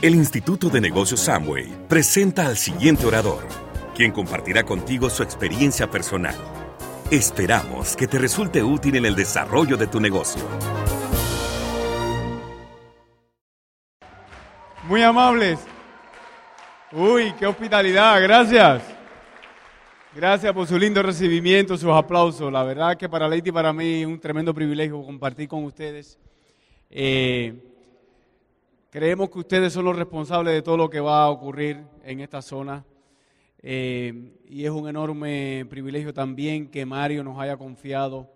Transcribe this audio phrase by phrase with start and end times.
[0.00, 3.42] El Instituto de Negocios Samway presenta al siguiente orador,
[3.96, 6.36] quien compartirá contigo su experiencia personal.
[7.10, 10.40] Esperamos que te resulte útil en el desarrollo de tu negocio.
[14.84, 15.58] Muy amables.
[16.92, 18.84] Uy, qué hospitalidad, gracias.
[20.14, 22.52] Gracias por su lindo recibimiento, sus aplausos.
[22.52, 26.16] La verdad que para Leite y para mí es un tremendo privilegio compartir con ustedes.
[26.88, 27.67] Eh,
[28.90, 32.40] creemos que ustedes son los responsables de todo lo que va a ocurrir en esta
[32.42, 32.84] zona.
[33.60, 38.30] Eh, y es un enorme privilegio también que Mario nos haya confiado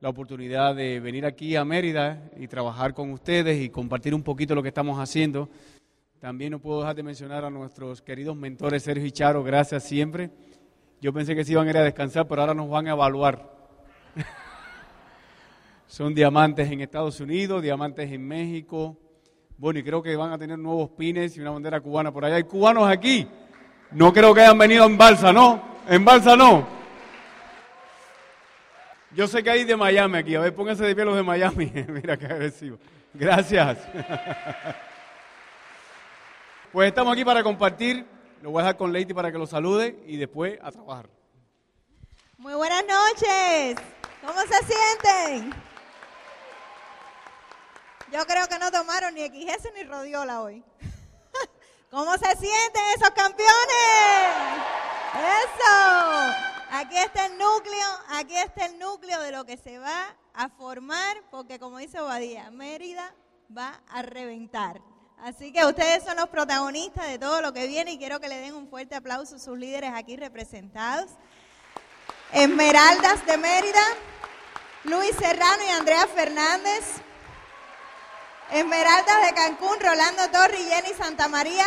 [0.00, 4.54] la oportunidad de venir aquí a Mérida y trabajar con ustedes y compartir un poquito
[4.54, 5.48] lo que estamos haciendo.
[6.20, 10.30] También no puedo dejar de mencionar a nuestros queridos mentores Sergio y Charo, gracias siempre.
[11.00, 13.54] Yo pensé que se iban a ir a descansar, pero ahora nos van a evaluar.
[15.86, 18.98] Son diamantes en Estados Unidos, diamantes en México.
[19.58, 22.36] Bueno, y creo que van a tener nuevos pines y una bandera cubana por allá.
[22.36, 23.26] Hay cubanos aquí.
[23.90, 25.62] No creo que hayan venido en balsa, ¿no?
[25.88, 26.66] En balsa no.
[29.12, 30.34] Yo sé que hay de Miami aquí.
[30.34, 31.72] A ver, pónganse de pie los de Miami.
[31.88, 32.78] Mira qué agresivo.
[33.14, 33.78] Gracias.
[36.72, 38.04] Pues estamos aquí para compartir.
[38.42, 41.08] Lo voy a dejar con Leite para que lo salude y después a trabajar.
[42.36, 43.78] Muy buenas noches.
[44.20, 45.54] ¿Cómo se sienten?
[48.12, 50.62] Yo creo que no tomaron ni XS ni Rodiola hoy.
[51.90, 53.50] ¿Cómo se sienten esos campeones?
[55.14, 56.46] Eso.
[56.70, 61.22] Aquí está el núcleo, aquí está el núcleo de lo que se va a formar,
[61.30, 63.14] porque como dice Obadía, Mérida
[63.56, 64.80] va a reventar.
[65.18, 68.36] Así que ustedes son los protagonistas de todo lo que viene y quiero que le
[68.36, 71.10] den un fuerte aplauso a sus líderes aquí representados.
[72.32, 73.82] Esmeraldas de Mérida,
[74.84, 77.00] Luis Serrano y Andrea Fernández.
[78.52, 81.66] Esmeraldas de Cancún, Rolando Torri Jenny Santamaría.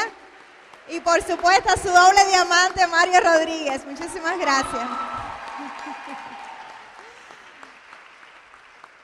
[0.89, 3.85] Y por supuesto su doble diamante, Mario Rodríguez.
[3.85, 4.87] Muchísimas gracias.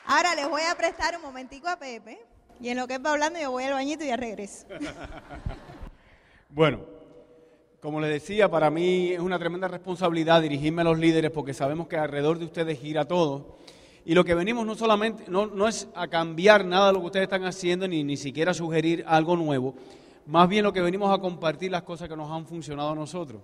[0.07, 2.19] Ahora les voy a prestar un momentico a Pepe.
[2.59, 4.65] Y en lo que va hablando yo voy al bañito y ya regreso.
[6.49, 6.85] Bueno,
[7.81, 11.87] como les decía, para mí es una tremenda responsabilidad dirigirme a los líderes porque sabemos
[11.87, 13.57] que alrededor de ustedes gira todo.
[14.05, 17.05] Y lo que venimos no solamente, no, no es a cambiar nada de lo que
[17.07, 19.73] ustedes están haciendo, ni, ni siquiera sugerir algo nuevo,
[20.27, 23.41] más bien lo que venimos a compartir las cosas que nos han funcionado a nosotros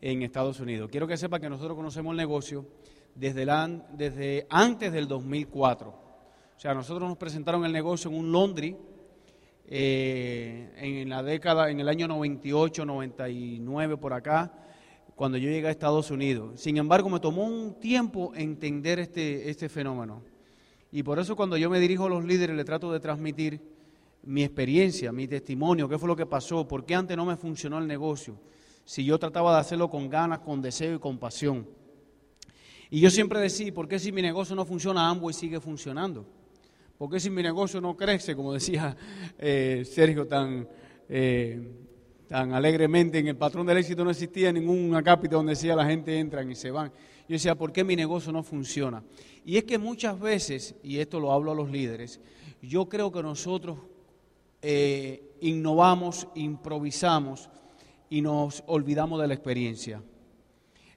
[0.00, 0.88] en Estados Unidos.
[0.90, 2.66] Quiero que sepa que nosotros conocemos el negocio
[3.14, 5.88] desde, la, desde antes del 2004.
[5.88, 8.76] O sea, nosotros nos presentaron el negocio en un laundry
[9.66, 14.52] eh, en la década, en el año 98, 99 por acá,
[15.20, 16.58] cuando yo llegué a Estados Unidos.
[16.58, 20.22] Sin embargo, me tomó un tiempo entender este, este fenómeno.
[20.90, 23.60] Y por eso cuando yo me dirijo a los líderes, le trato de transmitir
[24.22, 27.76] mi experiencia, mi testimonio, qué fue lo que pasó, por qué antes no me funcionó
[27.76, 28.40] el negocio,
[28.86, 31.68] si yo trataba de hacerlo con ganas, con deseo y con pasión.
[32.88, 36.24] Y yo siempre decía, ¿por qué si mi negocio no funciona, y sigue funcionando?
[36.96, 38.96] ¿Por qué si mi negocio no crece, como decía
[39.38, 40.66] eh, Sergio tan,
[41.10, 41.89] eh,
[42.30, 46.16] tan alegremente, en el patrón del éxito no existía ningún acápite donde decía la gente
[46.16, 46.92] entran y se van?
[47.28, 49.02] Yo decía, ¿por qué mi negocio no funciona?
[49.44, 52.20] Y es que muchas veces, y esto lo hablo a los líderes,
[52.62, 53.78] yo creo que nosotros
[54.62, 57.50] eh, innovamos, improvisamos
[58.08, 60.00] y nos olvidamos de la experiencia.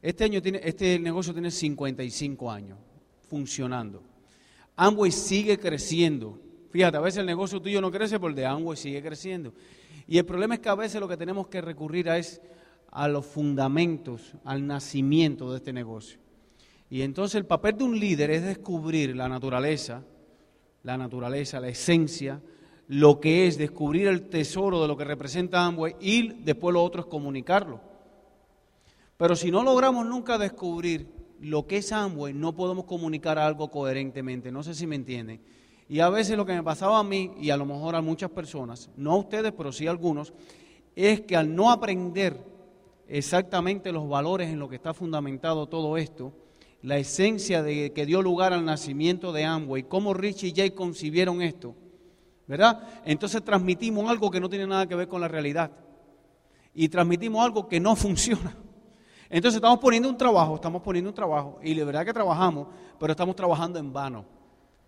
[0.03, 2.77] Este, año tiene, este negocio tiene 55 años
[3.27, 4.03] funcionando.
[4.75, 6.39] Amway sigue creciendo.
[6.73, 9.53] Fíjate, a veces el negocio tuyo no crece, pero el de Amway sigue creciendo.
[10.07, 12.41] Y el problema es que a veces lo que tenemos que recurrir a es
[12.89, 16.17] a los fundamentos, al nacimiento de este negocio.
[16.89, 20.03] Y entonces el papel de un líder es descubrir la naturaleza,
[20.81, 22.41] la naturaleza, la esencia,
[22.87, 27.01] lo que es descubrir el tesoro de lo que representa Amway y después lo otro
[27.01, 27.81] es comunicarlo.
[29.15, 31.05] Pero si no logramos nunca descubrir
[31.39, 34.51] lo que es Amway, no podemos comunicar algo coherentemente.
[34.51, 35.39] No sé si me entienden.
[35.89, 38.29] Y a veces lo que me pasaba a mí, y a lo mejor a muchas
[38.31, 40.33] personas, no a ustedes, pero sí a algunos,
[40.95, 42.39] es que al no aprender
[43.07, 46.33] exactamente los valores en lo que está fundamentado todo esto,
[46.81, 51.41] la esencia de que dio lugar al nacimiento de Amway, cómo Rich y Jay concibieron
[51.41, 51.75] esto,
[52.47, 53.01] ¿verdad?
[53.05, 55.71] Entonces transmitimos algo que no tiene nada que ver con la realidad.
[56.73, 58.57] Y transmitimos algo que no funciona.
[59.29, 62.67] Entonces estamos poniendo un trabajo, estamos poniendo un trabajo, y de verdad que trabajamos,
[62.99, 64.25] pero estamos trabajando en vano.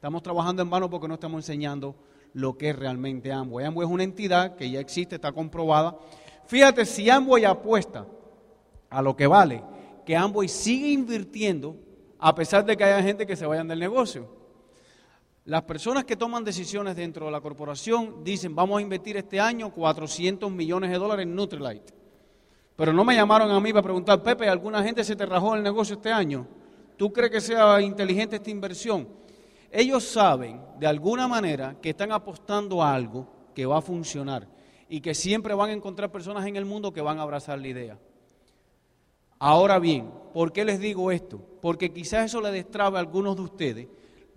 [0.06, 1.96] Estamos trabajando en vano porque no estamos enseñando
[2.34, 3.66] lo que es realmente Amway.
[3.66, 5.98] Amway es una entidad que ya existe, está comprobada.
[6.46, 8.06] Fíjate, si Amway apuesta
[8.92, 9.64] a lo que vale,
[10.06, 11.76] que Amway sigue invirtiendo
[12.20, 14.30] a pesar de que haya gente que se vayan del negocio.
[15.44, 19.74] Las personas que toman decisiones dentro de la corporación dicen, vamos a invertir este año
[19.74, 21.96] 400 millones de dólares en Nutrilite.
[22.76, 25.64] Pero no me llamaron a mí para preguntar, Pepe, ¿alguna gente se te rajó el
[25.64, 26.46] negocio este año?
[26.96, 29.25] ¿Tú crees que sea inteligente esta inversión?
[29.78, 34.48] Ellos saben, de alguna manera, que están apostando a algo que va a funcionar
[34.88, 37.68] y que siempre van a encontrar personas en el mundo que van a abrazar la
[37.68, 38.00] idea.
[39.38, 41.42] Ahora bien, ¿por qué les digo esto?
[41.62, 43.88] Porque quizás eso le destrabe a algunos de ustedes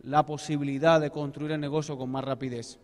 [0.02, 2.80] la posibilidad de construir el negocio con más rapidez.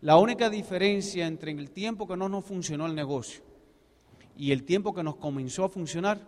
[0.00, 3.42] La única diferencia entre el tiempo que no nos funcionó el negocio
[4.36, 6.20] y el tiempo que nos comenzó a funcionar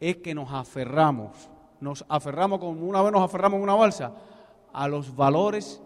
[0.00, 1.48] es que nos aferramos,
[1.80, 4.12] nos aferramos como una vez nos aferramos en una balsa
[4.72, 5.82] a los valores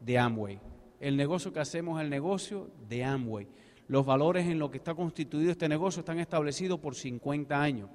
[0.00, 0.60] de Amway.
[1.00, 3.46] El negocio que hacemos es el negocio de Amway.
[3.86, 7.88] Los valores en lo que está constituido este negocio están establecidos por 50 años.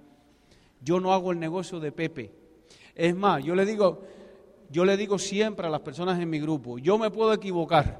[0.81, 2.31] Yo no hago el negocio de Pepe.
[2.95, 4.01] Es más, yo le digo,
[4.69, 7.99] yo le digo siempre a las personas en mi grupo, yo me puedo equivocar,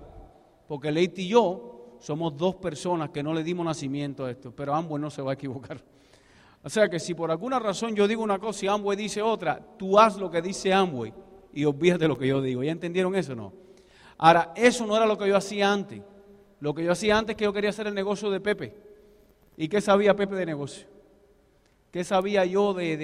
[0.68, 4.74] porque Leite y yo somos dos personas que no le dimos nacimiento a esto, pero
[4.76, 5.84] Amway no se va a equivocar.
[6.64, 9.60] O sea que si por alguna razón yo digo una cosa y Amway dice otra,
[9.78, 11.14] tú haz lo que dice Amway
[11.54, 12.64] y olvídate lo que yo digo.
[12.64, 13.54] ¿Ya entendieron eso o no?
[14.18, 16.02] Ahora, eso no era lo que yo hacía antes.
[16.60, 18.74] Lo que yo hacía antes es que yo quería hacer el negocio de Pepe.
[19.58, 20.88] ¿Y qué sabía Pepe de negocio?
[21.92, 22.98] ¿Qué sabía yo de,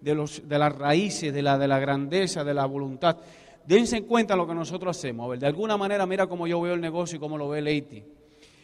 [0.00, 3.18] de, los, de las raíces, de la, de la grandeza, de la voluntad?
[3.66, 5.26] Dense en cuenta lo que nosotros hacemos.
[5.26, 7.62] A ver, de alguna manera, mira cómo yo veo el negocio y cómo lo ve
[7.62, 8.02] Leiti.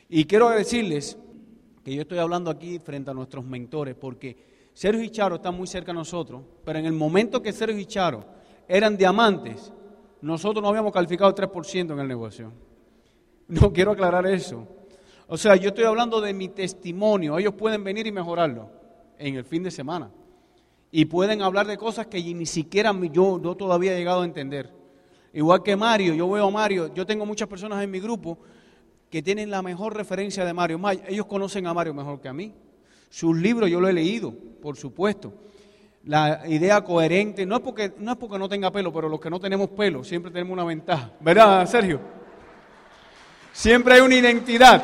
[0.09, 1.17] Y quiero decirles
[1.85, 4.37] que yo estoy hablando aquí frente a nuestros mentores, porque
[4.75, 7.87] Sergio y Charo están muy cerca de nosotros, pero en el momento que Sergio y
[7.87, 8.25] Charo
[8.69, 9.73] eran diamantes,
[10.21, 12.53] nosotros no habíamos calificado 3% en el negocio.
[13.49, 14.67] No quiero aclarar eso.
[15.27, 17.39] O sea, yo estoy hablando de mi testimonio.
[17.39, 18.71] Ellos pueden venir y mejorarlo
[19.19, 20.11] en el fin de semana.
[20.91, 24.71] Y pueden hablar de cosas que ni siquiera yo, yo todavía he llegado a entender.
[25.33, 28.39] Igual que Mario, yo veo a Mario, yo tengo muchas personas en mi grupo
[29.11, 30.81] que tienen la mejor referencia de Mario.
[31.09, 32.55] Ellos conocen a Mario mejor que a mí.
[33.09, 35.33] Sus libros yo lo he leído, por supuesto
[36.05, 39.31] la idea coherente, no es, porque, no es porque no tenga pelo, pero los que
[39.31, 41.13] no tenemos pelo siempre tenemos una ventaja.
[41.21, 42.01] ¿Verdad, Sergio?
[43.53, 44.83] Siempre hay una identidad.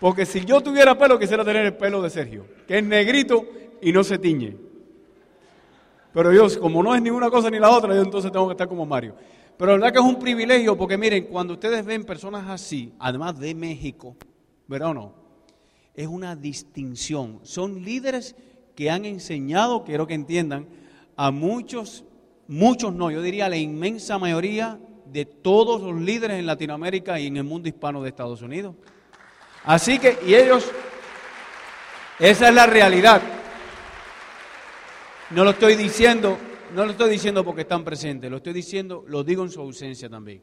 [0.00, 3.46] Porque si yo tuviera pelo, quisiera tener el pelo de Sergio, que es negrito
[3.82, 4.56] y no se tiñe.
[6.12, 8.52] Pero Dios, como no es ni una cosa ni la otra, yo entonces tengo que
[8.52, 9.14] estar como Mario.
[9.56, 13.38] Pero la verdad que es un privilegio, porque miren, cuando ustedes ven personas así, además
[13.38, 14.16] de México,
[14.68, 15.14] ¿verdad o no?
[15.94, 17.40] Es una distinción.
[17.42, 18.36] Son líderes
[18.78, 20.68] que han enseñado, quiero que entiendan,
[21.16, 22.04] a muchos,
[22.46, 27.38] muchos no, yo diría la inmensa mayoría de todos los líderes en Latinoamérica y en
[27.38, 28.76] el mundo hispano de Estados Unidos.
[29.64, 30.70] Así que, y ellos,
[32.20, 33.20] esa es la realidad.
[35.30, 36.38] No lo estoy diciendo,
[36.72, 40.08] no lo estoy diciendo porque están presentes, lo estoy diciendo, lo digo en su ausencia
[40.08, 40.40] también.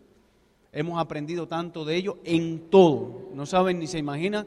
[0.73, 3.29] Hemos aprendido tanto de ellos en todo.
[3.33, 4.45] No saben ni se imaginan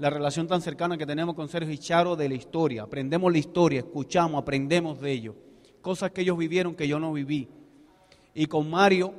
[0.00, 2.84] la relación tan cercana que tenemos con Sergio y Charo de la historia.
[2.84, 5.34] Aprendemos la historia, escuchamos, aprendemos de ellos.
[5.82, 7.48] Cosas que ellos vivieron que yo no viví.
[8.34, 9.12] Y con Mario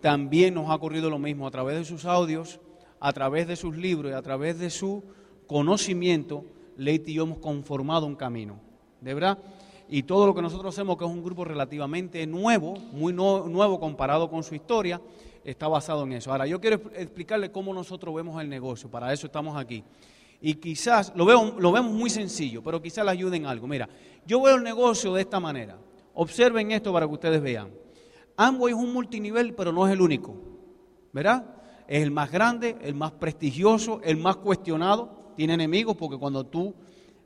[0.00, 1.44] también nos ha ocurrido lo mismo.
[1.44, 2.60] A través de sus audios,
[3.00, 5.02] a través de sus libros y a través de su
[5.48, 6.44] conocimiento,
[6.76, 8.60] Leite y yo hemos conformado un camino.
[9.00, 9.38] ¿De verdad?
[9.88, 14.30] Y todo lo que nosotros hacemos, que es un grupo relativamente nuevo, muy nuevo comparado
[14.30, 15.00] con su historia,
[15.42, 16.30] está basado en eso.
[16.30, 18.88] Ahora, yo quiero explicarle cómo nosotros vemos el negocio.
[18.88, 19.82] Para eso estamos aquí
[20.40, 23.66] y quizás lo, veo, lo vemos muy sencillo, pero quizás le ayuden algo.
[23.66, 23.88] Mira,
[24.26, 25.78] yo veo el negocio de esta manera.
[26.14, 27.70] Observen esto para que ustedes vean.
[28.36, 30.36] Amway es un multinivel, pero no es el único.
[31.12, 31.44] ¿Verdad?
[31.88, 35.32] Es el más grande, el más prestigioso, el más cuestionado.
[35.36, 36.74] Tiene enemigos porque cuando tú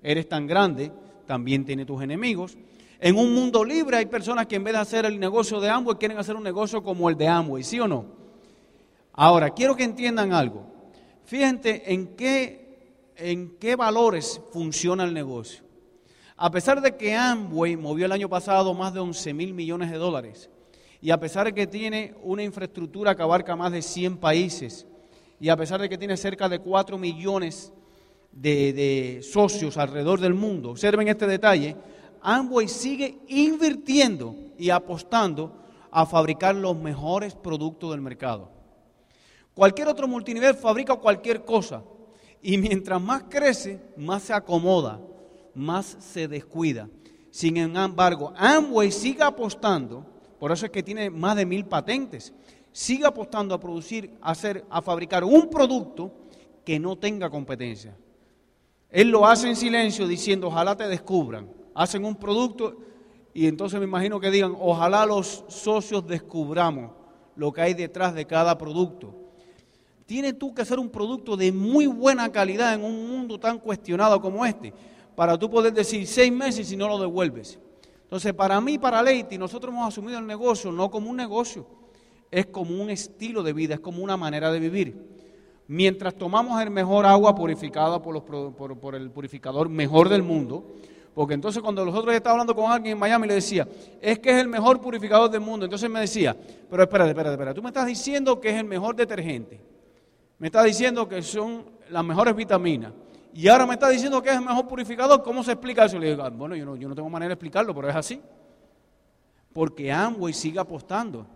[0.03, 0.93] eres tan grande,
[1.27, 2.57] también tiene tus enemigos.
[2.99, 5.97] En un mundo libre hay personas que en vez de hacer el negocio de Amway
[5.97, 8.07] quieren hacer un negocio como el de Amway, ¿sí o no?
[9.13, 10.67] Ahora, quiero que entiendan algo.
[11.25, 12.62] Fíjense en qué
[13.17, 15.65] en qué valores funciona el negocio.
[16.37, 19.97] A pesar de que Amway movió el año pasado más de 11 mil millones de
[19.97, 20.51] dólares,
[21.01, 24.87] y a pesar de que tiene una infraestructura que abarca más de 100 países,
[25.41, 27.73] y a pesar de que tiene cerca de 4 millones
[28.31, 31.77] de, de socios alrededor del mundo, observen este detalle,
[32.23, 38.51] Amway sigue invirtiendo y apostando a fabricar los mejores productos del mercado.
[39.55, 41.83] Cualquier otro multinivel fabrica cualquier cosa,
[42.43, 45.01] y mientras más crece, más se acomoda,
[45.55, 46.89] más se descuida.
[47.31, 50.05] Sin embargo, Amway sigue apostando,
[50.39, 52.35] por eso es que tiene más de mil patentes,
[52.73, 56.13] sigue apostando a producir, a, hacer, a fabricar un producto
[56.65, 57.97] que no tenga competencia.
[58.91, 61.49] Él lo hace en silencio diciendo, ojalá te descubran.
[61.75, 62.77] Hacen un producto
[63.33, 66.91] Y entonces me imagino que digan, ojalá los socios descubramos
[67.35, 69.22] lo que hay detrás de cada producto.
[70.07, 74.21] Tienes tú que hacer un producto de muy buena calidad en un mundo tan cuestionado
[74.21, 74.73] como este,
[75.15, 77.59] para tú poder decir seis meses y no lo devuelves.
[78.03, 81.67] Entonces, para mí, para Leite, nosotros hemos asumido el negocio no como un negocio,
[82.31, 85.23] es como un estilo de vida, es como una manera de vivir.
[85.69, 90.75] Mientras tomamos el mejor agua purificada por, los, por el purificador mejor del mundo,
[91.15, 93.69] porque entonces cuando nosotros estaba hablando con alguien en Miami le decía,
[94.01, 95.67] es que es el mejor purificador del mundo.
[95.67, 96.37] Entonces me decía,
[96.71, 99.72] pero espérate, espérate, espérate, tú me estás diciendo que es el mejor detergente.
[100.43, 102.93] Me estás diciendo que son las mejores vitaminas.
[103.33, 105.23] Y ahora me estás diciendo que es el mejor purificador.
[105.23, 106.01] ¿Cómo se explica eso?
[106.01, 108.21] Le digo, ah, bueno, yo no, yo no tengo manera de explicarlo, pero es así.
[109.53, 111.29] Porque Amway sigue apostando.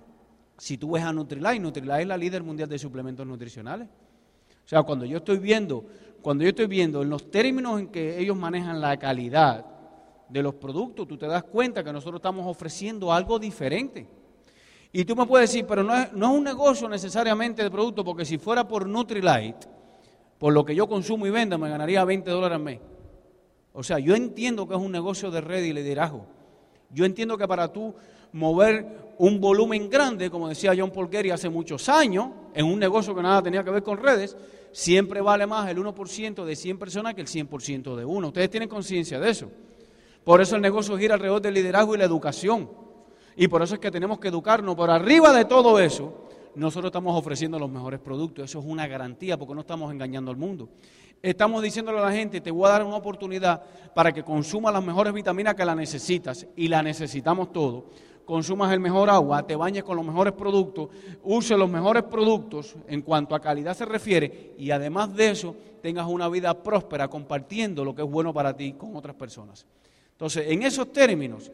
[0.58, 3.86] Si tú ves a Nutrilite, Nutrilite es la líder mundial de suplementos nutricionales.
[3.86, 5.86] O sea, cuando yo estoy viendo
[6.20, 9.64] cuando yo estoy viendo en los términos en que ellos manejan la calidad
[10.28, 14.08] de los productos, tú te das cuenta que nosotros estamos ofreciendo algo diferente.
[14.98, 18.02] Y tú me puedes decir, pero no es, no es un negocio necesariamente de producto,
[18.02, 19.68] porque si fuera por Nutrilite,
[20.38, 22.80] por lo que yo consumo y vendo, me ganaría 20 dólares al mes.
[23.74, 26.24] O sea, yo entiendo que es un negocio de red y liderazgo.
[26.88, 27.94] Yo entiendo que para tú
[28.32, 33.14] mover un volumen grande, como decía John Paul Getty hace muchos años, en un negocio
[33.14, 34.34] que nada tenía que ver con redes,
[34.72, 38.28] siempre vale más el 1% de 100 personas que el 100% de uno.
[38.28, 39.50] Ustedes tienen conciencia de eso.
[40.24, 42.85] Por eso el negocio gira alrededor del liderazgo y la educación.
[43.36, 44.74] Y por eso es que tenemos que educarnos.
[44.74, 46.24] Por arriba de todo eso,
[46.54, 48.46] nosotros estamos ofreciendo los mejores productos.
[48.46, 50.68] Eso es una garantía porque no estamos engañando al mundo.
[51.22, 53.62] Estamos diciéndole a la gente, te voy a dar una oportunidad
[53.94, 56.46] para que consuma las mejores vitaminas que la necesitas.
[56.56, 57.84] Y la necesitamos todos
[58.26, 60.88] consumas el mejor agua, te bañes con los mejores productos,
[61.22, 66.06] uses los mejores productos en cuanto a calidad se refiere y además de eso tengas
[66.08, 69.64] una vida próspera compartiendo lo que es bueno para ti con otras personas.
[70.10, 71.52] Entonces, en esos términos,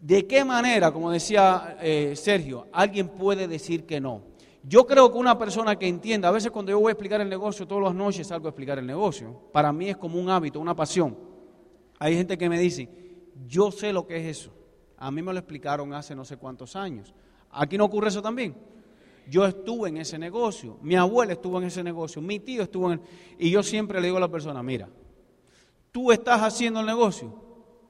[0.00, 4.22] ¿de qué manera, como decía eh, Sergio, alguien puede decir que no?
[4.62, 7.28] Yo creo que una persona que entienda, a veces cuando yo voy a explicar el
[7.28, 10.60] negocio, todas las noches salgo a explicar el negocio, para mí es como un hábito,
[10.60, 11.16] una pasión.
[11.98, 12.88] Hay gente que me dice,
[13.46, 14.52] yo sé lo que es eso.
[14.98, 17.14] A mí me lo explicaron hace no sé cuántos años.
[17.50, 18.54] Aquí no ocurre eso también.
[19.28, 23.00] Yo estuve en ese negocio, mi abuela estuvo en ese negocio, mi tío estuvo en...
[23.38, 24.88] Y yo siempre le digo a la persona, mira,
[25.92, 27.34] ¿tú estás haciendo el negocio?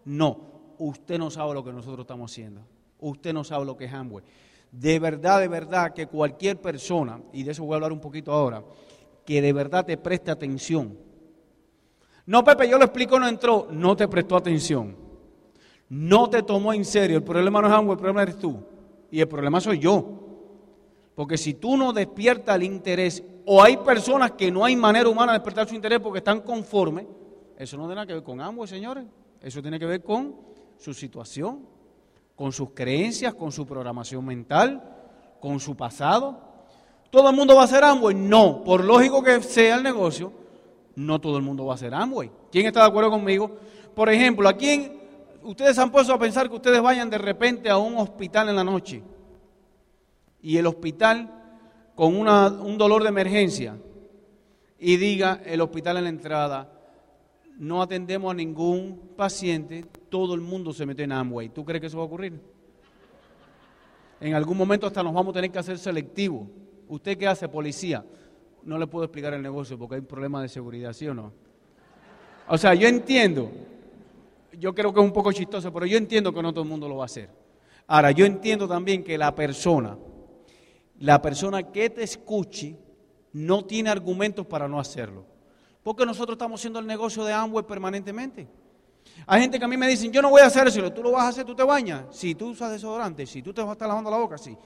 [0.05, 0.48] No,
[0.78, 2.62] usted no sabe lo que nosotros estamos haciendo.
[3.00, 4.25] Usted no sabe lo que es Amway.
[4.70, 8.32] De verdad, de verdad, que cualquier persona, y de eso voy a hablar un poquito
[8.32, 8.62] ahora,
[9.25, 10.97] que de verdad te preste atención.
[12.26, 15.08] No, Pepe, yo lo explico, no entró, no te prestó atención
[15.88, 17.16] no te tomó en serio.
[17.18, 18.58] El problema no es algo, el problema eres tú.
[19.11, 20.04] Y el problema soy yo.
[21.14, 25.32] Porque si tú no despiertas el interés, o hay personas que no hay manera humana
[25.32, 27.06] de despertar su interés porque están conformes,
[27.56, 29.04] eso no tiene nada que ver con ambos, señores.
[29.40, 30.37] Eso tiene que ver con
[30.78, 31.66] su situación,
[32.37, 34.82] con sus creencias, con su programación mental,
[35.40, 36.40] con su pasado.
[37.11, 38.14] ¿Todo el mundo va a ser Amway?
[38.14, 38.62] No.
[38.64, 40.32] Por lógico que sea el negocio,
[40.94, 42.30] no todo el mundo va a ser Amway.
[42.50, 43.56] ¿Quién está de acuerdo conmigo?
[43.94, 45.00] Por ejemplo, aquí en,
[45.42, 48.64] ustedes han puesto a pensar que ustedes vayan de repente a un hospital en la
[48.64, 49.02] noche
[50.40, 51.35] y el hospital
[51.94, 53.76] con un dolor de emergencia
[54.78, 56.73] y diga el hospital en la entrada,
[57.56, 61.49] no atendemos a ningún paciente, todo el mundo se mete en Amway.
[61.49, 62.41] ¿Tú crees que eso va a ocurrir?
[64.21, 66.49] En algún momento hasta nos vamos a tener que hacer selectivo.
[66.88, 68.05] ¿Usted qué hace, policía?
[68.62, 71.33] No le puedo explicar el negocio porque hay un problema de seguridad, ¿sí o no?
[72.49, 73.50] O sea, yo entiendo
[74.59, 76.88] yo creo que es un poco chistoso, pero yo entiendo que no todo el mundo
[76.88, 77.31] lo va a hacer.
[77.87, 79.97] Ahora, yo entiendo también que la persona,
[80.99, 82.77] la persona que te escuche,
[83.33, 85.25] no tiene argumentos para no hacerlo.
[85.83, 88.49] Porque nosotros estamos haciendo el negocio de Amway permanentemente.
[89.27, 91.12] Hay gente que a mí me dicen, yo no voy a hacer eso, tú lo
[91.12, 92.05] vas a hacer, tú te bañas.
[92.11, 94.57] Si tú usas desodorante, si tú te vas a estar lavando la boca, sí.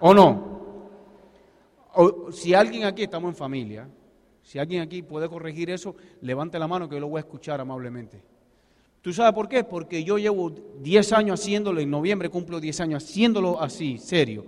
[0.00, 0.58] ¿O no?
[1.94, 3.88] O, si alguien aquí, estamos en familia,
[4.42, 7.60] si alguien aquí puede corregir eso, levante la mano que yo lo voy a escuchar
[7.60, 8.22] amablemente.
[9.02, 9.64] ¿Tú sabes por qué?
[9.64, 14.44] Porque yo llevo 10 años haciéndolo, en noviembre cumplo 10 años haciéndolo así, serio,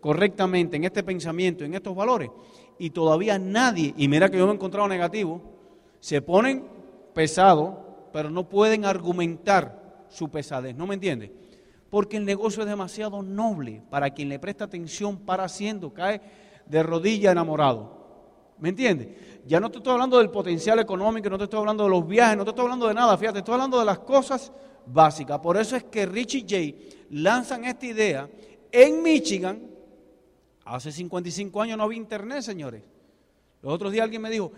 [0.00, 2.30] correctamente, en este pensamiento, en estos valores,
[2.78, 5.42] y todavía nadie, y mira que yo me he encontrado negativo,
[6.00, 6.64] se ponen
[7.12, 7.74] pesados,
[8.12, 11.30] pero no pueden argumentar su pesadez, ¿no me entiendes?
[11.88, 16.20] Porque el negocio es demasiado noble para quien le presta atención para haciendo, cae
[16.66, 17.98] de rodilla enamorado.
[18.58, 19.08] ¿Me entiendes?
[19.46, 22.36] Ya no te estoy hablando del potencial económico, no te estoy hablando de los viajes,
[22.36, 24.52] no te estoy hablando de nada, fíjate, estoy hablando de las cosas
[24.86, 25.38] básicas.
[25.40, 28.28] Por eso es que Richie J lanzan esta idea
[28.70, 29.66] en Michigan.
[30.64, 32.82] Hace 55 años no había internet, señores.
[33.62, 34.52] Los otros días alguien me dijo,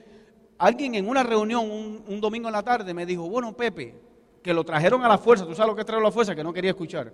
[0.62, 1.68] alguien en una reunión
[2.06, 3.96] un, domingo en la tarde me dijo, bueno, Pepe,
[4.40, 6.44] que lo trajeron a la fuerza, tú sabes lo que trajo a la fuerza, que
[6.44, 7.12] no quería escuchar.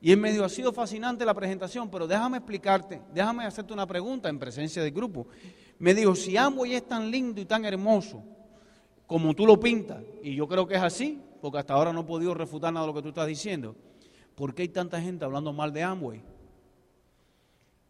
[0.00, 3.84] Y él me dijo, ha sido fascinante la presentación, pero déjame explicarte, déjame hacerte una
[3.84, 5.26] pregunta en presencia del grupo.
[5.80, 8.22] Me dijo, si Amway es tan lindo y tan hermoso
[9.08, 12.04] como tú lo pintas, y yo creo que es así, porque hasta ahora no he
[12.04, 13.74] podido refutar nada de lo que tú estás diciendo,
[14.36, 16.22] ¿por qué hay tanta gente hablando mal de Amway?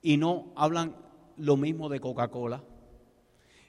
[0.01, 0.97] Y no hablan
[1.37, 2.63] lo mismo de Coca-Cola.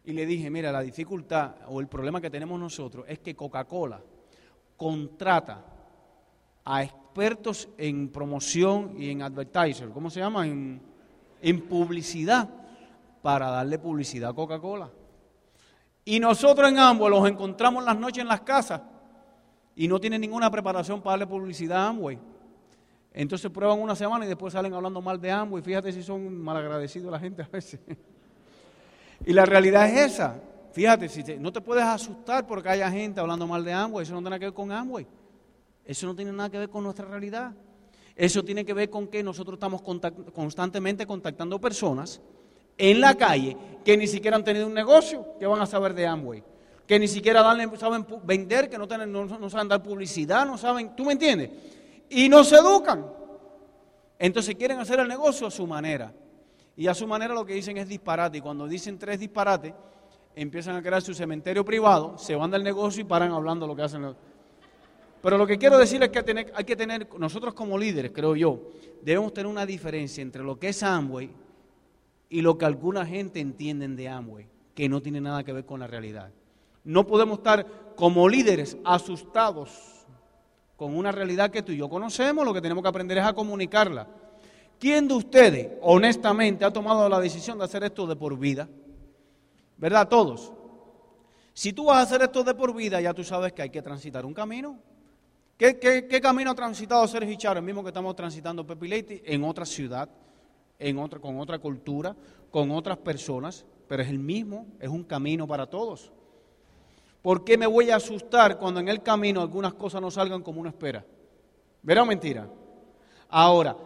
[0.05, 4.01] Y le dije, mira, la dificultad o el problema que tenemos nosotros es que Coca-Cola
[4.75, 5.65] contrata
[6.65, 10.45] a expertos en promoción y en advertiser, ¿cómo se llama?
[10.45, 10.81] En,
[11.41, 12.50] en publicidad,
[13.22, 14.91] para darle publicidad a Coca-Cola.
[16.05, 18.81] Y nosotros en ambos los encontramos las noches en las casas
[19.75, 22.19] y no tienen ninguna preparación para darle publicidad a Amway.
[23.13, 25.63] Entonces prueban una semana y después salen hablando mal de Amway.
[25.63, 27.79] Fíjate si son malagradecidos la gente a veces.
[29.25, 30.39] y la realidad es esa.
[30.74, 34.03] Fíjate, si no te puedes asustar porque haya gente hablando mal de Amway.
[34.03, 35.08] Eso no tiene nada que ver con Amway.
[35.86, 37.53] Eso no tiene nada que ver con nuestra realidad.
[38.15, 42.22] Eso tiene que ver con que nosotros estamos constantemente contactando personas
[42.77, 46.08] en la calle que ni siquiera han tenido un negocio, que van a saber de
[46.08, 46.44] Amway.
[46.88, 47.44] Que ni siquiera
[47.77, 51.50] saben vender, que no, no saben dar publicidad, no saben, ¿tú me entiendes?
[52.10, 53.06] Y no se educan.
[54.20, 56.13] Entonces quieren hacer el negocio a su manera.
[56.75, 58.39] Y a su manera lo que dicen es disparate.
[58.39, 59.74] Y cuando dicen tres disparates,
[60.36, 63.84] empiezan a crear su cementerio privado, se van del negocio y paran hablando lo que
[63.84, 64.15] hacen.
[65.22, 68.60] Pero lo que quiero decir es que hay que tener, nosotros como líderes, creo yo,
[69.01, 71.30] debemos tener una diferencia entre lo que es Amway
[72.30, 75.80] y lo que alguna gente entienden de Amway, que no tiene nada que ver con
[75.80, 76.32] la realidad.
[76.84, 77.65] No podemos estar
[77.96, 80.06] como líderes asustados
[80.75, 83.34] con una realidad que tú y yo conocemos, lo que tenemos que aprender es a
[83.34, 84.08] comunicarla.
[84.84, 88.68] ¿Quién de ustedes, honestamente, ha tomado la decisión de hacer esto de por vida?
[89.78, 90.10] ¿Verdad?
[90.10, 90.52] Todos.
[91.54, 93.82] Si tú vas a hacer esto de por vida, ya tú sabes que hay que
[93.82, 94.78] transitar un camino.
[95.56, 97.60] ¿Qué, camino ha transitado Sergio Charo?
[97.60, 100.10] El mismo que estamos transitando Pepi Leite en otra ciudad,
[100.78, 102.13] en otra, con otra cultura,
[102.52, 106.12] con otras personas, pero es el mismo, es un camino para todos.
[107.22, 110.60] ¿Por qué me voy a asustar cuando en el camino algunas cosas no salgan como
[110.60, 111.06] uno espera?
[111.82, 112.50] ¿Verdad o mentira?
[113.30, 113.78] Ahora,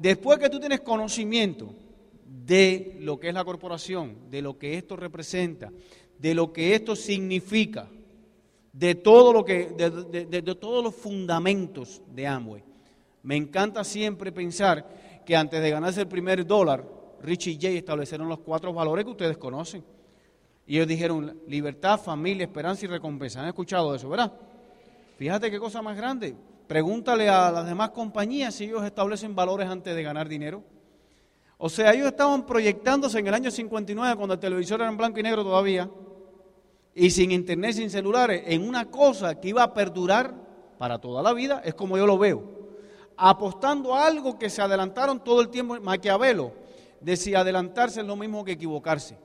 [0.00, 1.74] después que tú tienes conocimiento
[2.24, 5.70] de lo que es la corporación, de lo que esto representa,
[6.18, 7.88] de lo que esto significa,
[8.72, 12.62] de todo lo que, de, todos los fundamentos de Amway.
[13.22, 16.84] Me encanta siempre pensar que antes de ganarse el primer dólar,
[17.22, 19.84] Richie y Jay establecieron los cuatro valores que ustedes conocen.
[20.66, 23.40] Y ellos dijeron libertad, familia, esperanza y recompensa.
[23.40, 24.32] ¿Han escuchado eso, verdad?
[25.16, 26.34] Fíjate qué cosa más grande.
[26.68, 30.62] Pregúntale a las demás compañías si ellos establecen valores antes de ganar dinero.
[31.56, 35.18] O sea, ellos estaban proyectándose en el año 59, cuando el televisor era en blanco
[35.18, 35.90] y negro todavía,
[36.94, 40.34] y sin internet, sin celulares, en una cosa que iba a perdurar
[40.76, 42.44] para toda la vida, es como yo lo veo.
[43.16, 45.80] Apostando a algo que se adelantaron todo el tiempo.
[45.80, 46.52] Maquiavelo
[47.00, 49.16] decía, adelantarse es lo mismo que equivocarse.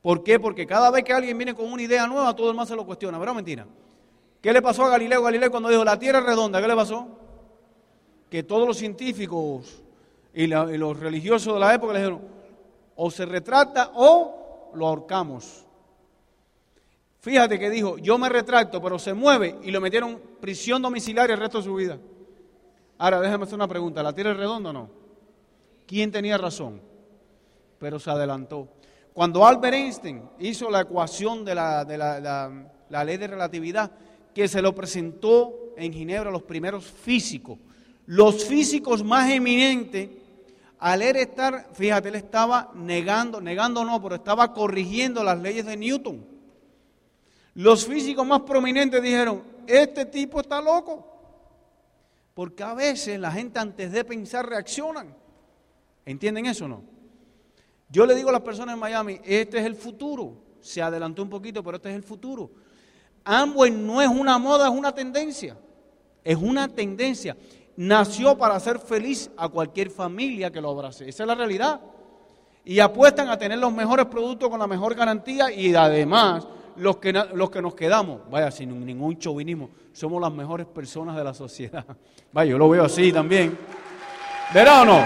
[0.00, 0.38] ¿Por qué?
[0.38, 2.86] Porque cada vez que alguien viene con una idea nueva, todo el mundo se lo
[2.86, 3.66] cuestiona, ¿verdad mentira?
[4.40, 6.60] ¿Qué le pasó a Galileo Galileo cuando dijo la Tierra es redonda?
[6.60, 7.08] ¿Qué le pasó?
[8.30, 9.82] Que todos los científicos
[10.34, 12.20] y, los religiosos de la época le dijeron,
[12.96, 15.64] o se retrata o lo ahorcamos.
[17.20, 21.40] Fíjate que dijo, yo me retracto, pero se mueve y lo metieron prisión domiciliaria el
[21.40, 21.98] resto de su vida.
[22.98, 24.90] Ahora, déjame hacer una pregunta, ¿la Tierra es redonda o no?
[25.86, 26.80] ¿Quién tenía razón?
[27.78, 28.68] Pero se adelantó.
[29.12, 33.90] Cuando Albert Einstein hizo la ecuación de la, de la ley de relatividad,
[34.36, 37.58] que se lo presentó en Ginebra los primeros físicos,
[38.04, 40.10] los físicos más eminentes,
[40.78, 45.78] al él estar, fíjate, él estaba negando, negando no, pero estaba corrigiendo las leyes de
[45.78, 46.22] Newton.
[47.54, 51.18] Los físicos más prominentes dijeron, este tipo está loco.
[52.34, 55.16] Porque a veces la gente antes de pensar reaccionan.
[56.04, 56.84] ¿Entienden eso o no?
[57.88, 60.36] Yo le digo a las personas en Miami, este es el futuro.
[60.60, 62.65] Se adelantó un poquito, pero este es el futuro.
[63.26, 65.56] Amway no es una moda, es una tendencia.
[66.24, 67.36] Es una tendencia.
[67.76, 71.08] Nació para hacer feliz a cualquier familia que lo abrace.
[71.08, 71.80] Esa es la realidad.
[72.64, 77.12] Y apuestan a tener los mejores productos con la mejor garantía y además los que,
[77.12, 81.84] los que nos quedamos, vaya, sin ningún chauvinismo, somos las mejores personas de la sociedad.
[82.32, 83.56] Vaya, yo lo veo así también.
[84.52, 85.00] ¿Verá o no?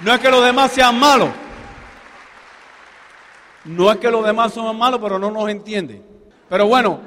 [0.00, 1.30] No es que los demás sean malos.
[3.66, 6.02] No es que los demás son malos, pero no nos entienden.
[6.48, 7.00] Pero bueno,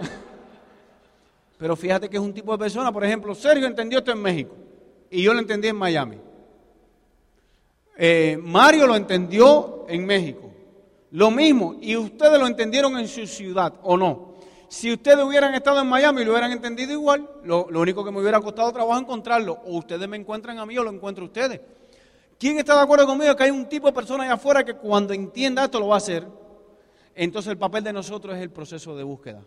[1.57, 2.91] pero fíjate que es un tipo de persona.
[2.91, 4.55] Por ejemplo, Sergio entendió esto en México
[5.09, 6.17] y yo lo entendí en Miami.
[7.97, 10.51] Eh, Mario lo entendió en México.
[11.11, 14.29] Lo mismo, y ustedes lo entendieron en su ciudad o no.
[14.67, 18.11] Si ustedes hubieran estado en Miami y lo hubieran entendido igual, lo, lo único que
[18.11, 21.27] me hubiera costado trabajo encontrarlo, o ustedes me encuentran a mí o lo encuentro a
[21.27, 21.59] ustedes.
[22.37, 25.13] ¿Quién está de acuerdo conmigo que hay un tipo de persona allá afuera que cuando
[25.13, 26.25] entienda esto lo va a hacer?
[27.21, 29.43] Entonces el papel de nosotros es el proceso de búsqueda.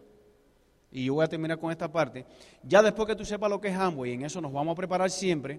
[0.91, 2.27] Y yo voy a terminar con esta parte.
[2.63, 5.11] Ya después que tú sepas lo que es Amway, en eso nos vamos a preparar
[5.11, 5.59] siempre.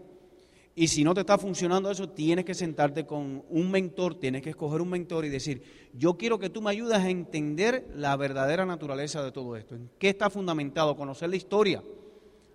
[0.75, 4.51] Y si no te está funcionando eso, tienes que sentarte con un mentor, tienes que
[4.51, 8.63] escoger un mentor y decir, yo quiero que tú me ayudes a entender la verdadera
[8.63, 9.73] naturaleza de todo esto.
[9.73, 10.95] ¿En qué está fundamentado?
[10.95, 11.81] Conocer la historia.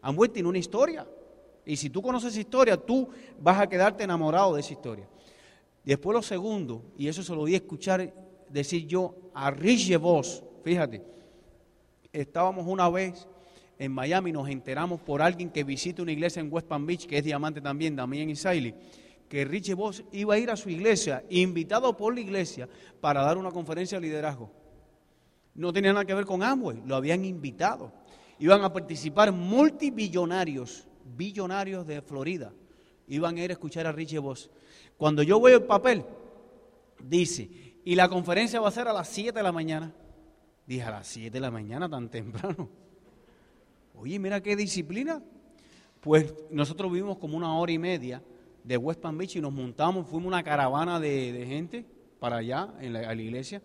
[0.02, 1.04] Amway tiene una historia.
[1.66, 3.08] Y si tú conoces esa historia, tú
[3.40, 5.08] vas a quedarte enamorado de esa historia.
[5.82, 8.14] Después lo segundo, y eso se lo di a escuchar
[8.50, 11.00] decir yo a Rich Vos, fíjate,
[12.12, 13.28] estábamos una vez
[13.78, 17.18] en Miami nos enteramos por alguien que visita una iglesia en West Palm Beach, que
[17.18, 18.74] es diamante también, Damien Isaili,
[19.28, 22.68] que Richie Voss iba a ir a su iglesia, invitado por la iglesia,
[23.00, 24.50] para dar una conferencia de liderazgo.
[25.54, 27.92] No tenía nada que ver con Amway, lo habían invitado.
[28.40, 32.52] Iban a participar multibillonarios, billonarios de Florida.
[33.06, 34.50] Iban a ir a escuchar a Richie Voss.
[34.96, 36.04] Cuando yo veo el papel,
[37.00, 39.94] dice, y la conferencia va a ser a las 7 de la mañana.
[40.66, 42.68] Dije, a las 7 de la mañana, tan temprano.
[43.94, 45.22] Oye, mira qué disciplina.
[46.02, 48.22] Pues nosotros vivimos como una hora y media
[48.62, 51.86] de West Palm Beach y nos montamos, fuimos una caravana de, gente
[52.20, 53.62] para allá, en la, a la iglesia,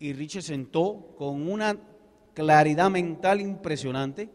[0.00, 1.78] y Richie sentó con una
[2.34, 4.28] claridad mental impresionante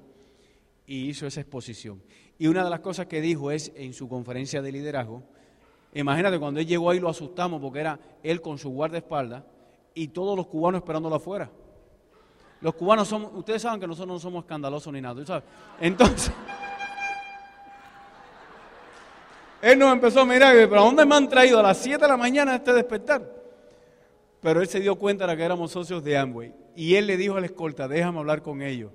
[0.86, 2.02] y hizo esa exposición.
[2.40, 5.22] Y una de las cosas que dijo es en su conferencia de liderazgo,
[6.00, 9.44] imagínate cuando él llegó ahí lo asustamos porque era él con su guardaespaldas
[9.94, 11.50] y todos los cubanos esperándolo afuera.
[12.62, 15.44] Los cubanos somos, ustedes saben que nosotros no somos escandalosos ni nada, ¿sabes?
[15.80, 16.32] Entonces,
[19.62, 21.60] él nos empezó a mirar y pero ¿a dónde me han traído?
[21.60, 23.38] A las 7 de la mañana este despertar.
[24.42, 26.54] Pero él se dio cuenta de que éramos socios de Amway.
[26.76, 28.92] Y él le dijo a la escolta, déjame hablar con ellos.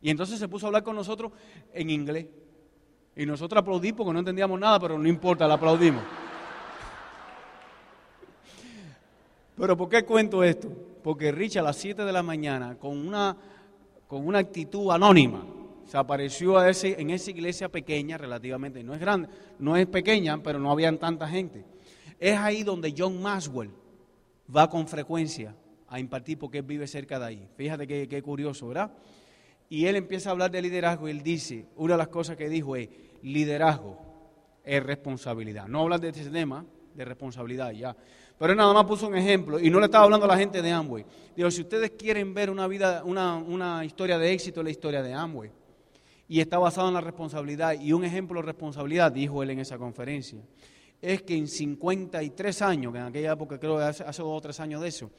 [0.00, 1.32] Y entonces se puso a hablar con nosotros
[1.72, 2.26] en inglés.
[3.16, 6.02] Y nosotros aplaudimos porque no entendíamos nada, pero no importa, le aplaudimos.
[9.56, 10.70] Pero ¿por qué cuento esto?
[11.04, 13.36] porque Rich a las 7 de la mañana, con una,
[14.08, 15.44] con una actitud anónima,
[15.84, 20.42] se apareció a ese, en esa iglesia pequeña, relativamente, no es grande, no es pequeña,
[20.42, 21.62] pero no había tanta gente.
[22.18, 23.70] Es ahí donde John Maxwell
[24.54, 25.54] va con frecuencia
[25.88, 27.48] a impartir porque él vive cerca de ahí.
[27.54, 28.90] Fíjate qué, qué curioso, ¿verdad?
[29.68, 32.48] Y él empieza a hablar de liderazgo y él dice, una de las cosas que
[32.48, 32.88] dijo es,
[33.22, 33.98] liderazgo
[34.62, 35.66] es responsabilidad.
[35.66, 37.96] No hablar de este tema de responsabilidad ya.
[38.38, 40.60] Pero él nada más puso un ejemplo y no le estaba hablando a la gente
[40.60, 41.04] de Amway.
[41.36, 45.02] Digo, si ustedes quieren ver una, vida, una, una historia de éxito, es la historia
[45.02, 45.50] de Amway.
[46.28, 47.74] Y está basado en la responsabilidad.
[47.80, 50.40] Y un ejemplo de responsabilidad, dijo él en esa conferencia,
[51.00, 54.40] es que en 53 años, que en aquella época creo que hace, hace dos o
[54.40, 55.10] tres años de eso,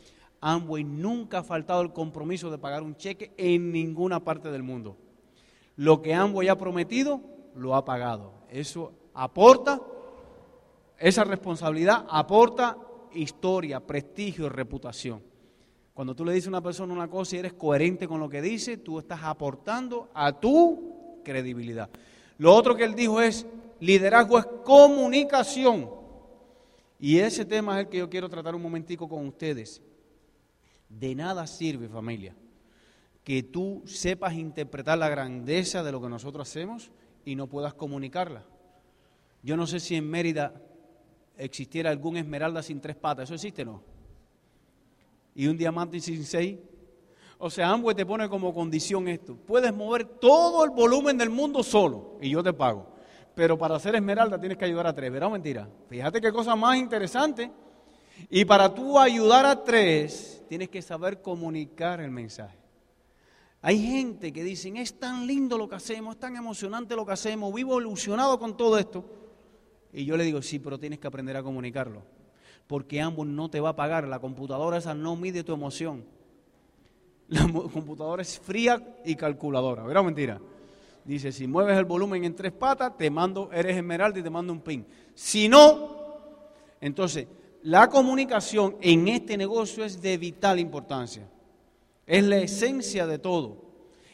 [0.47, 4.95] Amway nunca ha faltado el compromiso de pagar un cheque en ninguna parte del mundo.
[5.75, 7.19] Lo que Amway ha prometido,
[7.55, 8.31] lo ha pagado.
[8.51, 9.81] Eso aporta,
[10.99, 12.77] esa responsabilidad aporta
[13.15, 15.23] historia, prestigio, reputación.
[15.95, 18.43] Cuando tú le dices a una persona una cosa y eres coherente con lo que
[18.43, 21.89] dice, tú estás aportando a tu credibilidad.
[22.37, 23.47] Lo otro que él dijo es,
[23.79, 25.89] liderazgo es comunicación.
[26.99, 29.81] Y ese tema es el que yo quiero tratar un momentico con ustedes.
[30.89, 32.35] De nada sirve, familia,
[33.23, 36.91] que tú sepas interpretar la grandeza de lo que nosotros hacemos
[37.25, 38.43] y no puedas comunicarla.
[39.41, 40.53] Yo no sé si en Mérida
[41.37, 43.25] existiera algún esmeralda sin tres patas.
[43.25, 43.83] ¿Eso existe no?
[45.33, 46.57] Y un diamante sin seis.
[47.37, 49.35] O sea, Amway te pone como condición esto.
[49.35, 52.95] Puedes mover todo el volumen del mundo solo y yo te pago.
[53.35, 55.11] Pero para hacer esmeralda tienes que ayudar a tres.
[55.11, 55.67] ¿Verdad mentira?
[55.89, 57.51] Fíjate qué cosa más interesante.
[58.29, 62.57] Y para tú ayudar a tres, tienes que saber comunicar el mensaje.
[63.61, 67.13] Hay gente que dicen, es tan lindo lo que hacemos, es tan emocionante lo que
[67.13, 69.03] hacemos, vivo ilusionado con todo esto.
[69.91, 72.03] Y yo le digo, sí, pero tienes que aprender a comunicarlo.
[72.67, 74.07] Porque ambos no te va a pagar.
[74.07, 76.05] La computadora esa no mide tu emoción.
[77.27, 79.83] La computadora es fría y calculadora.
[79.83, 80.41] ¿Verdad mentira?
[81.03, 84.53] Dice, si mueves el volumen en tres patas, te mando, eres esmeralda y te mando
[84.53, 84.85] un pin.
[85.13, 85.89] Si no,
[86.81, 87.27] entonces,
[87.65, 91.27] la comunicación en este negocio es de vital importancia.
[92.05, 93.57] Es la esencia de todo.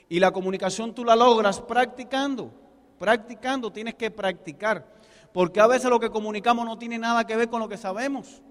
[0.08, 2.52] Y la comunicación tú la logras practicando.
[2.98, 5.02] Practicando, tienes que practicar
[5.34, 8.42] porque a veces lo que comunicamos no tiene nada que ver con lo que sabemos.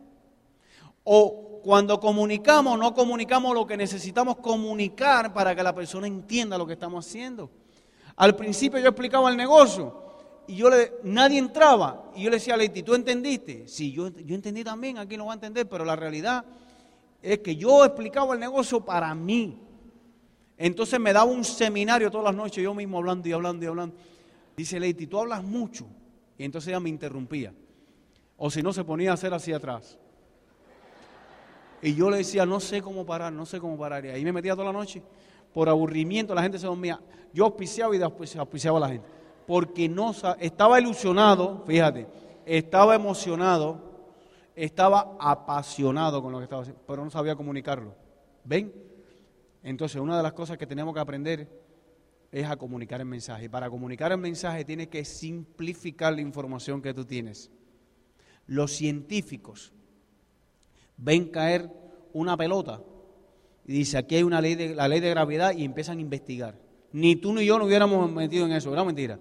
[1.04, 6.66] O cuando comunicamos, no comunicamos lo que necesitamos comunicar para que la persona entienda lo
[6.66, 7.50] que estamos haciendo.
[8.16, 10.09] Al principio yo explicaba el negocio
[10.50, 13.68] y yo le, nadie entraba y yo le decía a Leti, ¿tú entendiste?
[13.68, 16.44] Sí, yo, yo entendí también, aquí no va a entender, pero la realidad
[17.22, 19.60] es que yo explicaba el negocio para mí.
[20.58, 23.94] Entonces me daba un seminario todas las noches, yo mismo hablando y hablando y hablando.
[24.56, 25.86] Dice Leiti, tú hablas mucho.
[26.36, 27.54] Y entonces ella me interrumpía.
[28.36, 29.98] O si no, se ponía a hacer hacia atrás.
[31.80, 34.04] Y yo le decía, no sé cómo parar, no sé cómo parar.
[34.04, 35.00] Y ahí me metía toda la noche.
[35.54, 37.00] Por aburrimiento, la gente se dormía.
[37.32, 39.19] Yo auspiciaba y auspiciaba a la gente.
[39.50, 42.06] Porque no estaba ilusionado, fíjate,
[42.46, 43.80] estaba emocionado,
[44.54, 47.96] estaba apasionado con lo que estaba haciendo, pero no sabía comunicarlo.
[48.44, 48.72] ¿Ven?
[49.64, 51.48] Entonces, una de las cosas que tenemos que aprender
[52.30, 53.46] es a comunicar el mensaje.
[53.46, 57.50] Y para comunicar el mensaje tienes que simplificar la información que tú tienes.
[58.46, 59.72] Los científicos
[60.96, 61.68] ven caer
[62.12, 62.80] una pelota
[63.66, 66.54] y dice, aquí hay una ley de, la ley de gravedad y empiezan a investigar.
[66.92, 68.86] Ni tú ni yo nos hubiéramos metido en eso, ¿verdad?
[68.86, 69.18] Mentira.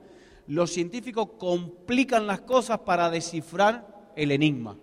[0.49, 3.85] Los científicos complican las cosas para descifrar
[4.15, 4.75] el enigma.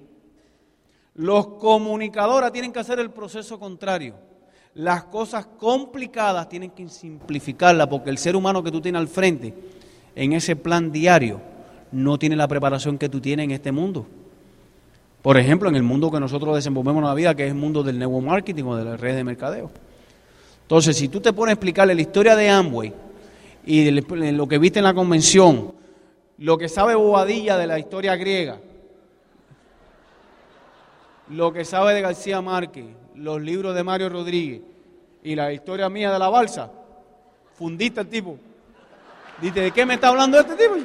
[1.15, 4.15] Los comunicadores tienen que hacer el proceso contrario.
[4.75, 9.53] Las cosas complicadas tienen que simplificarlas porque el ser humano que tú tienes al frente
[10.15, 11.41] en ese plan diario
[11.91, 14.07] no tiene la preparación que tú tienes en este mundo.
[15.21, 17.83] Por ejemplo, en el mundo que nosotros desenvolvemos en la vida, que es el mundo
[17.83, 19.73] del nuevo marketing o de las redes de mercadeo.
[20.63, 23.06] Entonces, si tú te pones a explicarle la historia de Amway
[23.67, 25.75] y lo que viste en la convención,
[26.39, 28.59] lo que sabe Bobadilla de la historia griega,
[31.31, 34.63] lo que sabe de García Márquez, los libros de Mario Rodríguez
[35.25, 36.71] y la historia mía de la balsa,
[37.55, 38.39] fundiste el tipo.
[39.41, 40.77] Dice, ¿de qué me está hablando este tipo?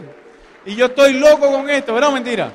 [0.65, 2.51] Y yo estoy loco con esto, ¿verdad o mentira?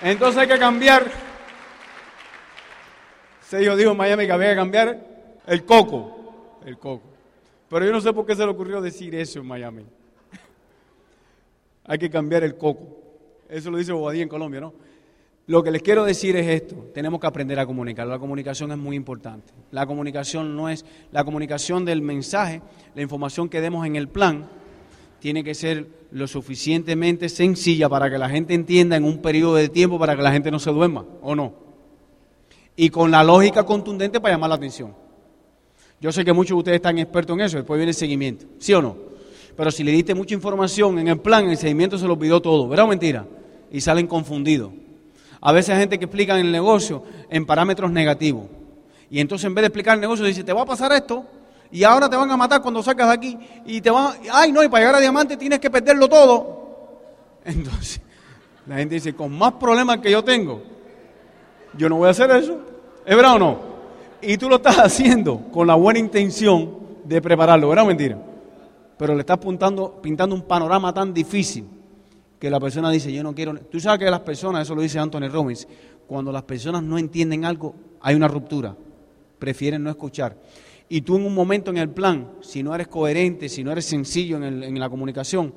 [0.00, 1.04] Entonces hay que cambiar.
[3.46, 4.98] Se yo dijo en Miami que había que cambiar
[5.46, 6.21] el coco.
[6.64, 7.02] El coco.
[7.68, 9.84] Pero yo no sé por qué se le ocurrió decir eso en Miami.
[11.84, 12.86] hay que cambiar el coco.
[13.48, 14.72] Eso lo dice Bobadilla en Colombia, ¿no?
[15.46, 18.78] Lo que les quiero decir es esto, tenemos que aprender a comunicar, la comunicación es
[18.78, 19.52] muy importante.
[19.72, 22.62] La comunicación no es la comunicación del mensaje,
[22.94, 24.48] la información que demos en el plan,
[25.18, 29.68] tiene que ser lo suficientemente sencilla para que la gente entienda en un periodo de
[29.68, 31.54] tiempo para que la gente no se duerma, ¿o no?
[32.76, 34.94] Y con la lógica contundente para llamar la atención.
[36.02, 38.74] Yo sé que muchos de ustedes están expertos en eso, después viene el seguimiento, ¿sí
[38.74, 38.96] o no?
[39.56, 42.42] Pero si le diste mucha información en el plan, en el seguimiento se lo olvidó
[42.42, 43.24] todo, ¿verdad o mentira?
[43.70, 44.72] Y salen confundidos.
[45.40, 48.46] A veces hay gente que explica el negocio en parámetros negativos.
[49.10, 51.24] Y entonces en vez de explicar el negocio dice, te va a pasar esto,
[51.70, 54.64] y ahora te van a matar cuando sacas de aquí y te van, ay no,
[54.64, 56.98] y para llegar a diamante tienes que perderlo todo.
[57.44, 58.00] Entonces,
[58.66, 60.64] la gente dice, con más problemas que yo tengo,
[61.78, 62.58] yo no voy a hacer eso.
[63.06, 63.71] ¿Es verdad o no?
[64.22, 68.18] Y tú lo estás haciendo con la buena intención de prepararlo, ¿verdad o mentira?
[68.96, 71.66] Pero le estás pintando, un panorama tan difícil
[72.38, 73.54] que la persona dice, yo no quiero...
[73.54, 75.66] Tú sabes que las personas, eso lo dice Anthony Robbins,
[76.06, 78.76] cuando las personas no entienden algo, hay una ruptura,
[79.38, 80.36] prefieren no escuchar
[80.92, 83.86] y tú en un momento en el plan, si no eres coherente, si no eres
[83.86, 85.54] sencillo en, la comunicación,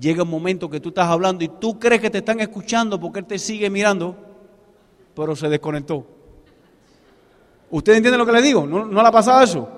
[0.00, 3.18] llega un momento que tú estás hablando y tú crees que te están escuchando porque
[3.18, 4.16] él te sigue mirando,
[5.14, 6.06] pero se desconectó.
[7.70, 8.66] ¿Usted entiende lo que le digo?
[8.66, 9.68] ¿No, no le ha pasado eso?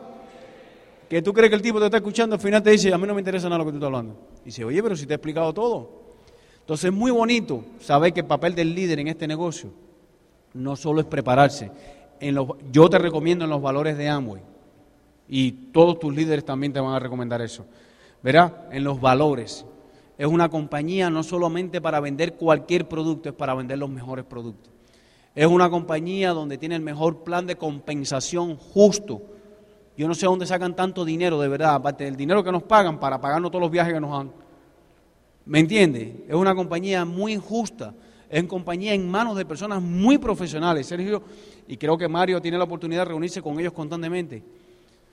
[1.09, 3.07] Que tú crees que el tipo te está escuchando, al final te dice, a mí
[3.07, 4.17] no me interesa nada lo que tú estás hablando.
[4.43, 6.03] Y dice, oye, pero si te he explicado todo.
[6.61, 9.71] Entonces es muy bonito saber que el papel del líder en este negocio
[10.55, 11.71] no solo es prepararse.
[12.21, 14.43] En los, yo te recomiendo en los valores de Amway
[15.29, 17.67] y todos tus líderes también te van a recomendar eso.
[18.23, 19.67] Verá, en los valores.
[20.17, 24.73] Es una compañía no solamente para vender cualquier producto, es para vender los mejores productos.
[25.35, 29.23] Es una compañía donde tiene el mejor plan de compensación justo.
[29.97, 33.01] Yo no sé dónde sacan tanto dinero, de verdad, aparte del dinero que nos pagan
[33.01, 34.33] para pagarnos todos los viajes que nos dan.
[35.47, 36.25] ¿Me entiende?
[36.29, 37.95] Es una compañía muy justa.
[38.29, 41.23] Es una compañía en manos de personas muy profesionales, Sergio,
[41.67, 44.43] y creo que Mario tiene la oportunidad de reunirse con ellos constantemente.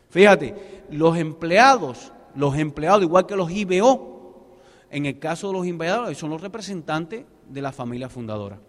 [0.10, 4.58] Fíjate, los empleados, los empleados, igual que los IBO,
[4.90, 8.60] en el caso de los empleados, son los representantes de la familia fundadora.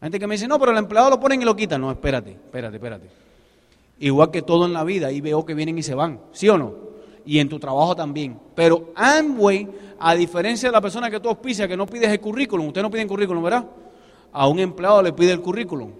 [0.00, 1.80] Hay gente que me dice, no, pero el empleado lo ponen y lo quitan.
[1.80, 3.10] No, espérate, espérate, espérate.
[3.98, 6.74] Igual que todo en la vida, IBO que vienen y se van, ¿sí o no?
[7.26, 8.40] Y en tu trabajo también.
[8.54, 12.68] Pero Amway, a diferencia de la persona que tú auspicias, que no pides el currículum,
[12.68, 13.66] usted no pide el currículum, ¿verdad?
[14.32, 15.92] A un empleado le pide el currículum.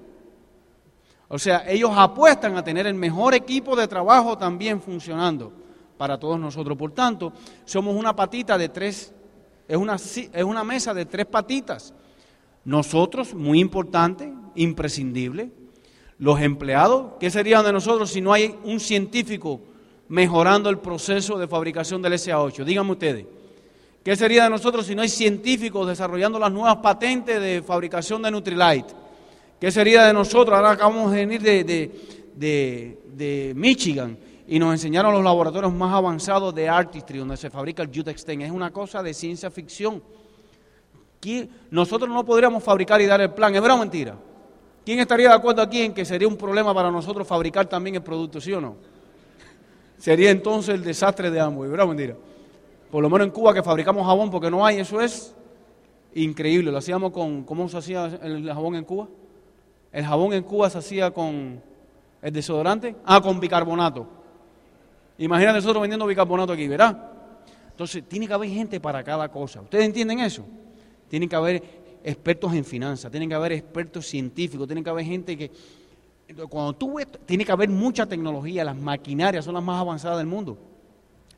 [1.29, 5.53] O sea, ellos apuestan a tener el mejor equipo de trabajo también funcionando
[5.99, 6.79] para todos nosotros.
[6.79, 7.35] Por tanto,
[7.67, 9.13] somos una patita de tres,
[9.69, 11.93] es una, es una mesa de tres patitas.
[12.65, 15.51] Nosotros, muy importante, imprescindible.
[16.19, 19.61] Los empleados, ¿qué serían de nosotros si no hay un científico
[20.09, 22.65] mejorando el proceso de fabricación del SA8?
[22.65, 23.27] Díganme ustedes.
[24.05, 28.31] ¿Qué sería de nosotros si no hay científicos desarrollando las nuevas patentes de fabricación de
[28.31, 28.95] Nutrilite?
[29.61, 30.57] ¿Qué sería de nosotros?
[30.57, 31.65] Ahora acabamos de venir de,
[32.35, 37.83] de, de Michigan y nos enseñaron los laboratorios más avanzados de Artistry, donde se fabrica
[37.83, 38.41] el Jutexten.
[38.41, 40.03] Es una cosa de ciencia ficción.
[41.71, 44.17] Nosotros no podríamos fabricar y dar el plan, ¿es verdad o mentira?
[44.85, 48.03] ¿Quién estaría de acuerdo aquí en que sería un problema para nosotros fabricar también el
[48.03, 48.77] producto, sí o no?
[49.99, 52.17] Sería entonces el desastre de ambos, ¿verdad o mentira?
[52.91, 55.35] Por lo menos en Cuba que fabricamos jabón porque no hay, eso es
[56.15, 56.73] increíble.
[56.73, 59.09] Lo hacíamos con, ¿cómo se hacía el jabón en Cuba?
[59.93, 61.63] El jabón en Cuba se hacía con
[62.23, 64.07] el desodorante, ah, con bicarbonato.
[65.19, 67.11] Imagínate nosotros vendiendo bicarbonato aquí, ¿verdad?
[67.71, 69.61] Entonces, tiene que haber gente para cada cosa.
[69.61, 70.45] ¿Ustedes entienden eso?
[71.11, 71.63] Tienen que haber
[72.05, 75.51] expertos en finanzas, tienen que haber expertos científicos, tienen que haber gente que...
[76.49, 80.29] Cuando tú ves, tiene que haber mucha tecnología, las maquinarias son las más avanzadas del
[80.29, 80.57] mundo.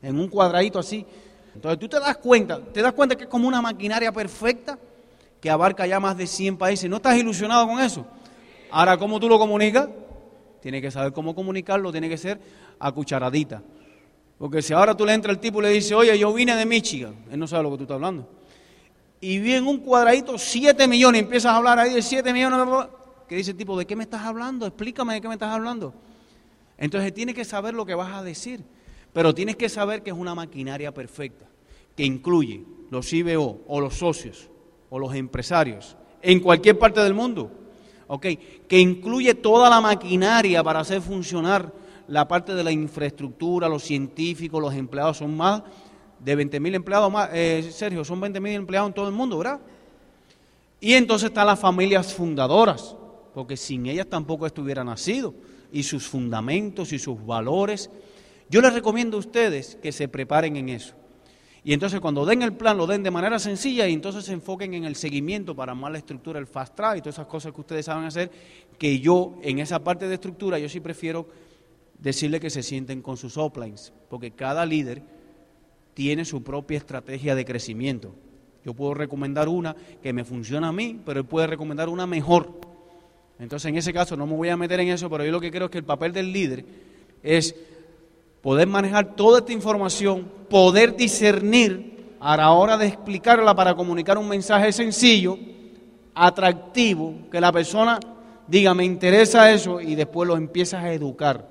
[0.02, 1.06] En un cuadradito así.
[1.54, 4.78] Entonces tú te das cuenta, te das cuenta que es como una maquinaria perfecta
[5.40, 6.90] que abarca ya más de 100 países.
[6.90, 8.06] ¿No estás ilusionado con eso?
[8.70, 9.88] Ahora, ¿cómo tú lo comunicas?
[10.60, 12.38] Tiene que saber cómo comunicarlo, tiene que ser
[12.78, 13.62] a cucharadita.
[14.36, 16.66] Porque si ahora tú le entras al tipo y le dices, oye, yo vine de
[16.66, 18.41] Michigan, él no sabe lo que tú estás hablando
[19.22, 22.58] y vi en un cuadradito 7 millones, y empiezas a hablar ahí de 7 millones,
[23.28, 24.66] que dice el tipo, ¿de qué me estás hablando?
[24.66, 25.94] Explícame de qué me estás hablando.
[26.76, 28.64] Entonces tienes que saber lo que vas a decir,
[29.12, 31.46] pero tienes que saber que es una maquinaria perfecta,
[31.96, 34.50] que incluye los IBO o los socios
[34.90, 37.48] o los empresarios en cualquier parte del mundo,
[38.08, 38.26] ¿ok?
[38.66, 41.72] Que incluye toda la maquinaria para hacer funcionar
[42.08, 45.62] la parte de la infraestructura, los científicos, los empleados, son más
[46.24, 49.38] de 20 mil empleados más, eh, Sergio, son 20 mil empleados en todo el mundo,
[49.38, 49.60] ¿verdad?
[50.80, 52.96] Y entonces están las familias fundadoras,
[53.34, 55.34] porque sin ellas tampoco estuviera nacido,
[55.72, 57.90] y sus fundamentos y sus valores.
[58.50, 60.94] Yo les recomiendo a ustedes que se preparen en eso.
[61.64, 64.74] Y entonces cuando den el plan, lo den de manera sencilla y entonces se enfoquen
[64.74, 67.60] en el seguimiento para más la estructura, el fast track y todas esas cosas que
[67.60, 68.30] ustedes saben hacer,
[68.78, 71.28] que yo en esa parte de estructura, yo sí prefiero
[71.98, 75.02] decirle que se sienten con sus uplines, porque cada líder
[75.94, 78.14] tiene su propia estrategia de crecimiento.
[78.64, 82.60] Yo puedo recomendar una que me funciona a mí, pero él puede recomendar una mejor.
[83.38, 85.50] Entonces, en ese caso, no me voy a meter en eso, pero yo lo que
[85.50, 86.64] creo es que el papel del líder
[87.22, 87.54] es
[88.40, 94.28] poder manejar toda esta información, poder discernir a la hora de explicarla para comunicar un
[94.28, 95.38] mensaje sencillo,
[96.14, 97.98] atractivo, que la persona
[98.46, 101.48] diga, me interesa eso, y después lo empiezas a educar.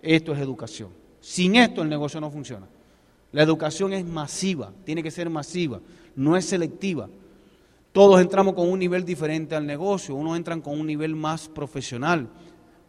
[0.00, 0.90] Esto es educación.
[1.20, 2.66] Sin esto el negocio no funciona.
[3.32, 5.80] La educación es masiva, tiene que ser masiva,
[6.14, 7.08] no es selectiva.
[7.92, 12.28] Todos entramos con un nivel diferente al negocio, unos entran con un nivel más profesional.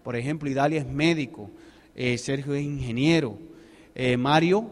[0.03, 1.49] Por ejemplo, Idalia es médico,
[1.95, 3.37] eh, Sergio es ingeniero,
[3.95, 4.65] eh, Mario,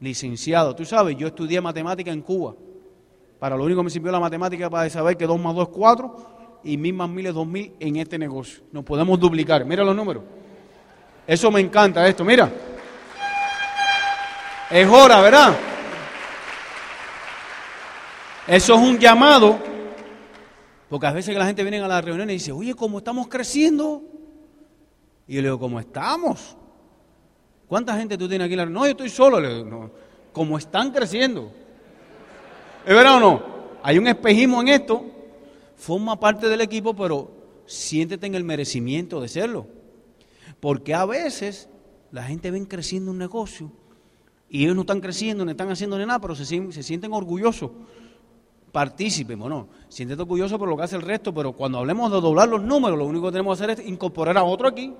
[0.00, 0.74] licenciado.
[0.74, 2.54] Tú sabes, yo estudié matemática en Cuba.
[3.38, 5.74] Para lo único que me sirvió la matemática para saber que 2 más 2 es
[5.74, 6.16] 4
[6.64, 8.62] y mil más mil es 2000 en este negocio.
[8.72, 9.64] Nos podemos duplicar.
[9.64, 10.22] Mira los números.
[11.26, 12.50] Eso me encanta esto, mira.
[14.72, 15.54] Es hora, ¿verdad?
[18.46, 19.58] Eso es un llamado,
[20.88, 24.02] porque a veces la gente viene a la reunión y dice, oye, ¿cómo estamos creciendo?
[25.28, 26.56] Y yo le digo, ¿cómo estamos?
[27.68, 28.56] ¿Cuánta gente tú tienes aquí?
[28.56, 29.38] No, yo estoy solo.
[29.40, 29.90] Le digo,
[30.32, 31.52] ¿cómo están creciendo?
[32.86, 33.42] ¿Es verdad o no?
[33.82, 35.04] Hay un espejismo en esto,
[35.76, 37.30] forma parte del equipo, pero
[37.66, 39.66] siéntete en el merecimiento de serlo.
[40.60, 41.68] Porque a veces
[42.10, 43.70] la gente ven creciendo un negocio
[44.52, 47.70] y ellos no están creciendo, ni están haciendo ni nada, pero se, se sienten orgullosos.
[48.70, 52.50] Partícipen, bueno, sienten orgullosos por lo que hace el resto, pero cuando hablemos de doblar
[52.50, 54.92] los números, lo único que tenemos que hacer es incorporar a otro aquí.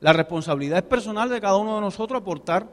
[0.00, 2.66] La responsabilidad es personal de cada uno de nosotros aportar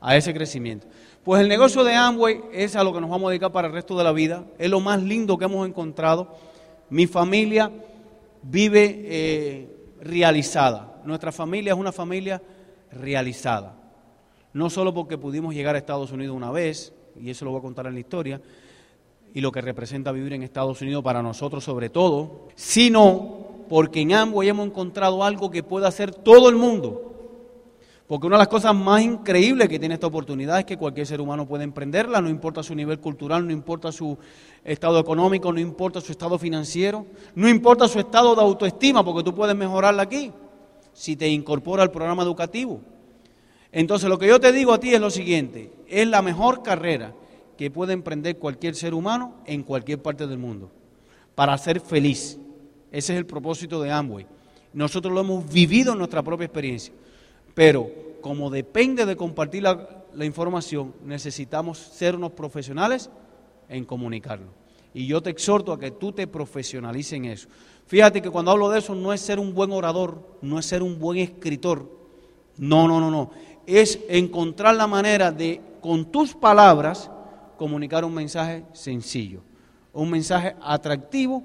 [0.00, 0.88] a ese crecimiento.
[1.22, 3.72] Pues el negocio de Amway es a lo que nos vamos a dedicar para el
[3.72, 4.46] resto de la vida.
[4.58, 6.34] Es lo más lindo que hemos encontrado.
[6.90, 7.70] Mi familia
[8.42, 11.02] vive eh, realizada.
[11.04, 12.42] Nuestra familia es una familia
[12.90, 13.75] realizada
[14.56, 17.62] no solo porque pudimos llegar a Estados Unidos una vez, y eso lo voy a
[17.62, 18.40] contar en la historia,
[19.34, 24.14] y lo que representa vivir en Estados Unidos para nosotros sobre todo, sino porque en
[24.14, 27.02] ambos hemos encontrado algo que puede hacer todo el mundo.
[28.06, 31.20] Porque una de las cosas más increíbles que tiene esta oportunidad es que cualquier ser
[31.20, 34.16] humano puede emprenderla, no importa su nivel cultural, no importa su
[34.64, 37.04] estado económico, no importa su estado financiero,
[37.34, 40.32] no importa su estado de autoestima, porque tú puedes mejorarla aquí
[40.94, 42.80] si te incorpora al programa educativo.
[43.76, 47.12] Entonces lo que yo te digo a ti es lo siguiente, es la mejor carrera
[47.58, 50.70] que puede emprender cualquier ser humano en cualquier parte del mundo,
[51.34, 52.38] para ser feliz.
[52.90, 54.26] Ese es el propósito de Amway.
[54.72, 56.94] Nosotros lo hemos vivido en nuestra propia experiencia,
[57.52, 57.90] pero
[58.22, 63.10] como depende de compartir la, información, necesitamos ser unos profesionales
[63.68, 64.46] en comunicarlo.
[64.94, 67.48] Y yo te exhorto a que tú te profesionalices en eso.
[67.86, 70.82] Fíjate que cuando hablo de eso no es ser un buen orador, no es ser
[70.82, 71.94] un buen escritor.
[72.56, 73.30] No, no, no, no.
[73.66, 77.10] Es encontrar la manera de, con tus palabras,
[77.56, 79.42] comunicar un mensaje sencillo,
[79.92, 81.42] un mensaje atractivo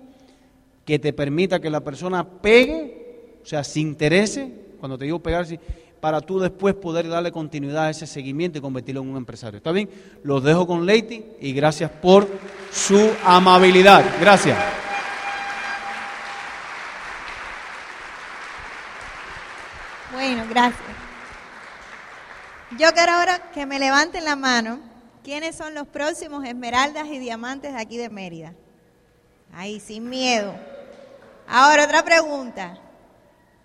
[0.85, 5.45] que te permita que la persona pegue, o sea, se interese, cuando te digo pegar,
[6.01, 9.57] para tú después poder darle continuidad a ese seguimiento y convertirlo en un empresario.
[9.57, 9.89] ¿Está bien?
[10.23, 12.27] Los dejo con Leiti y gracias por
[12.71, 14.03] su amabilidad.
[14.19, 14.57] Gracias.
[20.11, 20.90] Bueno, gracias.
[22.77, 24.79] Yo quiero ahora que me levanten la mano.
[25.23, 28.53] ¿Quiénes son los próximos esmeraldas y diamantes de aquí de Mérida?
[29.53, 30.55] Ahí, sin miedo.
[31.47, 32.77] Ahora, otra pregunta.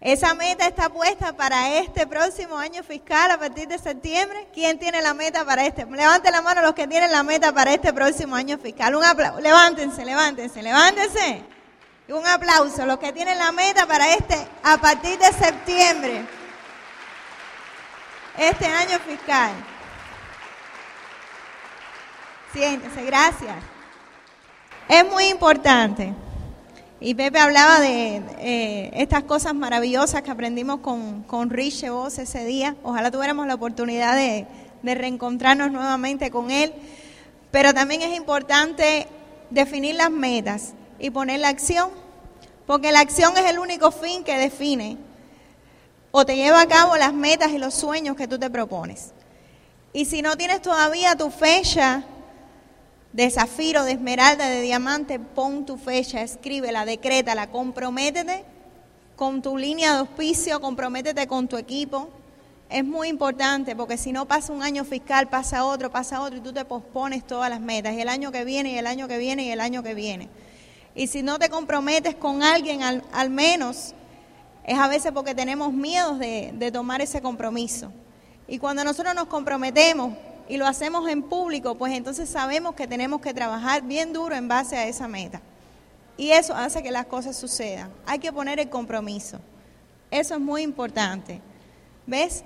[0.00, 4.48] Esa meta está puesta para este próximo año fiscal a partir de septiembre.
[4.52, 5.86] ¿Quién tiene la meta para este?
[5.86, 8.94] Levanten la mano los que tienen la meta para este próximo año fiscal.
[8.94, 9.40] Un aplauso.
[9.40, 11.42] Levántense, levántense, levántense.
[12.08, 16.26] Un aplauso los que tienen la meta para este a partir de septiembre.
[18.38, 19.52] Este año fiscal.
[22.52, 23.56] Siéntense, gracias.
[24.88, 26.12] Es muy importante
[27.00, 32.44] y Pepe hablaba de eh, estas cosas maravillosas que aprendimos con, con Rich vos ese
[32.44, 32.76] día.
[32.82, 34.46] Ojalá tuviéramos la oportunidad de,
[34.82, 36.72] de reencontrarnos nuevamente con él.
[37.50, 39.06] Pero también es importante
[39.50, 41.90] definir las metas y poner la acción,
[42.66, 44.96] porque la acción es el único fin que define
[46.18, 49.12] o te lleva a cabo las metas y los sueños que tú te propones.
[49.92, 52.04] Y si no tienes todavía tu fecha
[53.12, 58.46] de zafiro, de esmeralda, de diamante, pon tu fecha, escríbela, decrétala, comprométete
[59.14, 62.08] con tu línea de auspicio, comprométete con tu equipo.
[62.70, 66.40] Es muy importante porque si no pasa un año fiscal, pasa otro, pasa otro y
[66.40, 67.92] tú te pospones todas las metas.
[67.92, 70.30] Y el año que viene, y el año que viene, y el año que viene.
[70.94, 73.94] Y si no te comprometes con alguien, al, menos,
[74.66, 77.90] es a veces porque tenemos miedo de, de tomar ese compromiso.
[78.48, 80.12] Y cuando nosotros nos comprometemos,
[80.48, 84.48] y lo hacemos en público, pues entonces sabemos que tenemos que trabajar bien duro en
[84.48, 85.40] base a esa meta.
[86.16, 87.90] Y eso hace que las cosas sucedan.
[88.06, 89.38] Hay que poner el compromiso.
[90.10, 91.40] Eso es muy importante.
[92.06, 92.44] ¿Ves?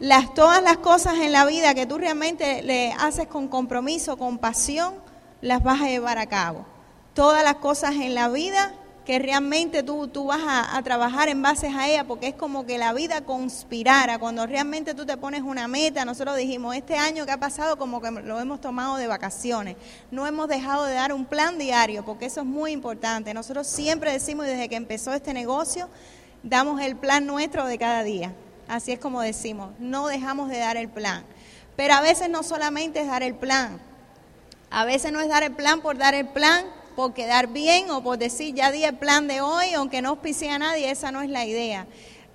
[0.00, 4.38] Las, todas las cosas en la vida que tú realmente le haces con compromiso, con
[4.38, 4.94] pasión,
[5.40, 6.66] las vas a llevar a cabo.
[7.14, 8.74] Todas las cosas en la vida
[9.06, 12.76] que realmente tú, tú vas a, trabajar en base a ella, porque es como que
[12.76, 14.18] la vida conspirara.
[14.18, 18.02] Cuando realmente tú te pones una meta, nosotros dijimos, este año que ha pasado como
[18.02, 19.76] que lo hemos tomado de vacaciones.
[20.10, 23.32] No hemos dejado de dar un plan diario, porque eso es muy importante.
[23.32, 25.88] Nosotros siempre decimos, desde que empezó este negocio,
[26.42, 28.34] damos el plan nuestro de cada día.
[28.66, 31.24] Así es como decimos, no dejamos de dar el plan.
[31.76, 33.78] Pero a veces no solamente es dar el plan,
[34.68, 36.64] a veces no es dar el plan por dar el plan,
[36.96, 40.50] por quedar bien o por decir ya di el plan de hoy, aunque no auspicie
[40.50, 41.86] a nadie, esa no es la idea.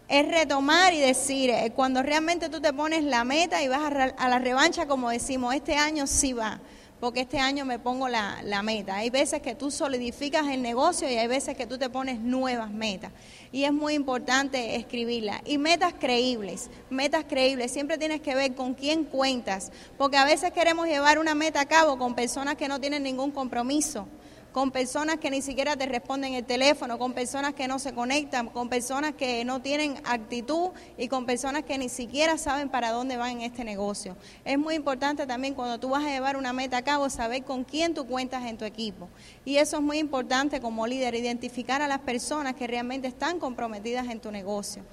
[0.08, 3.82] Es retomar y decir, eh, cuando realmente tú te pones la meta y vas
[4.18, 6.62] a, la revancha, como decimos, este año sí va
[7.00, 8.98] porque este año me pongo la, la, meta.
[8.98, 12.70] Hay veces que tú solidificas el negocio y hay veces que tú te pones nuevas
[12.70, 13.12] metas.
[13.52, 15.42] Y es muy importante escribirlas.
[15.46, 17.72] Y metas creíbles, metas creíbles.
[17.72, 21.66] Siempre tienes que ver con quién cuentas, porque a veces queremos llevar una meta a
[21.66, 24.08] cabo con personas que no tienen ningún compromiso
[24.52, 28.48] con personas que ni siquiera te responden el teléfono, con personas que no se conectan,
[28.48, 33.18] con personas que no tienen actitud y con personas que ni siquiera saben para dónde
[33.18, 34.18] van en este negocio.
[34.44, 37.64] Es muy importante también cuando tú vas a llevar una meta a cabo saber con
[37.64, 39.08] quién tú cuentas en tu equipo.
[39.46, 44.08] Y eso es muy importante como líder, identificar a las personas que realmente están comprometidas
[44.10, 44.84] en tu negocio.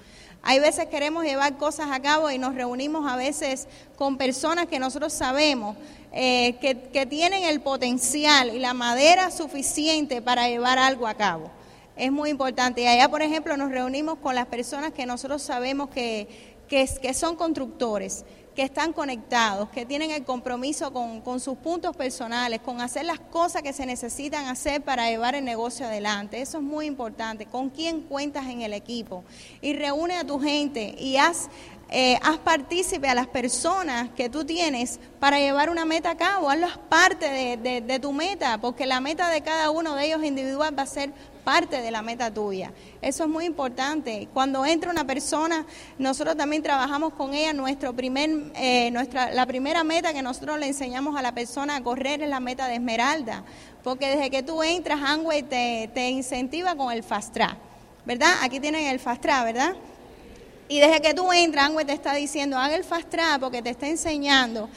[0.41, 3.67] Hay veces queremos llevar cosas a cabo y nos reunimos a veces
[3.97, 5.75] con personas que nosotros sabemos
[6.11, 11.51] eh, que, tienen el potencial y la madera suficiente para llevar algo a cabo.
[11.95, 12.81] Es muy importante.
[12.81, 16.27] Y allá, por ejemplo, nos reunimos con las personas que nosotros sabemos que,
[16.67, 18.23] que, que son constructores
[18.59, 23.17] que están conectados, que tienen el compromiso con, con, sus puntos personales, con hacer las
[23.17, 26.41] cosas que se necesitan hacer para llevar el negocio adelante.
[26.41, 27.45] Eso es muy importante.
[27.45, 29.23] ¿Con quién cuentas en el equipo?
[29.61, 31.47] Y reúne a tu gente y haz,
[31.89, 36.49] eh, haz partícipe a las personas que tú tienes para llevar una meta a cabo,
[36.49, 40.77] hazlas parte de, de, tu meta, porque la meta de cada uno de ellos individual
[40.77, 42.71] va a ser parte de la meta tuya.
[43.01, 44.27] Eso es muy importante.
[44.33, 45.65] Cuando entra una persona,
[45.97, 47.53] nosotros también trabajamos con ella.
[47.53, 51.83] Nuestro primer, eh, nuestra, la primera meta que nosotros le enseñamos a la persona a
[51.83, 53.43] correr es la meta de Esmeralda,
[53.83, 57.57] porque desde que tú entras, Angway te, te incentiva con el Fast Track,
[58.05, 58.33] ¿verdad?
[58.41, 59.75] Aquí tienen el Fast Track, ¿verdad?
[60.67, 63.71] Y desde que tú entras, Angway te está diciendo, haga el Fast Track porque te
[63.71, 64.69] está enseñando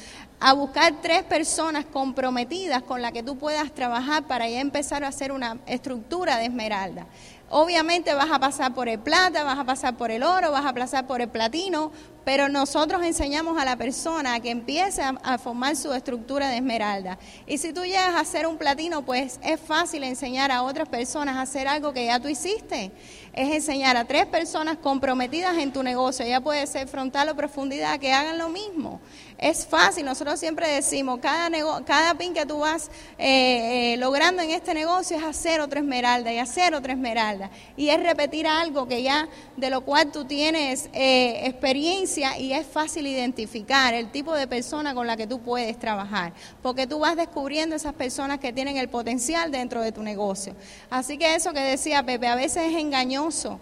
[0.44, 5.08] a buscar tres personas comprometidas con las que tú puedas trabajar para ya empezar a
[5.08, 7.06] hacer una estructura de esmeralda.
[7.48, 10.72] Obviamente vas a pasar por el plata, vas a pasar por el oro, vas a
[10.72, 11.92] pasar por el platino,
[12.24, 17.18] pero nosotros enseñamos a la persona a que empiece a, formar su estructura de esmeralda.
[17.46, 21.36] Y si tú llegas a hacer un platino, pues es fácil enseñar a otras personas
[21.36, 22.90] a hacer algo que ya tú hiciste.
[23.34, 27.98] Es enseñar a tres personas comprometidas en tu negocio, ya puede ser frontal o profundidad,
[27.98, 29.00] que hagan lo mismo.
[29.38, 31.50] Es fácil, nosotros siempre decimos, cada,
[31.84, 36.32] cada pin que tú vas eh, eh, logrando en este negocio es hacer otra esmeralda
[36.32, 37.50] y hacer otra esmeralda.
[37.74, 42.66] Y es repetir algo que ya, de lo cual tú tienes eh, experiencia y es
[42.66, 46.34] fácil identificar el tipo de persona con la que tú puedes trabajar.
[46.62, 50.54] Porque tú vas descubriendo esas personas que tienen el potencial dentro de tu negocio.
[50.90, 53.60] Así que eso que decía Pepe, a veces es engañoso Nelson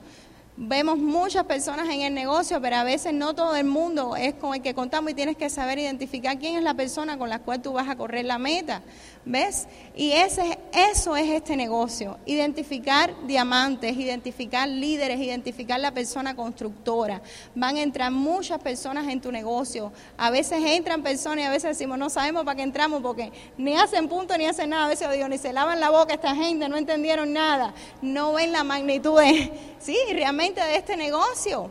[0.62, 4.54] Vemos muchas personas en el negocio, pero a veces no todo el mundo es con
[4.54, 7.62] el que contamos y tienes que saber identificar quién es la persona con la cual
[7.62, 8.82] tú vas a correr la meta.
[9.24, 9.68] ¿Ves?
[9.94, 12.18] Y ese, eso es este negocio.
[12.26, 17.22] Identificar diamantes, identificar líderes, identificar la persona constructora.
[17.54, 19.92] Van a entrar muchas personas en tu negocio.
[20.18, 23.76] A veces entran personas y a veces decimos, no sabemos para qué entramos porque ni
[23.76, 24.86] hacen punto ni hacen nada.
[24.86, 27.72] A veces digo, ni se lavan la boca esta gente, no entendieron nada.
[28.02, 31.70] No ven la magnitud de, sí, realmente de este negocio.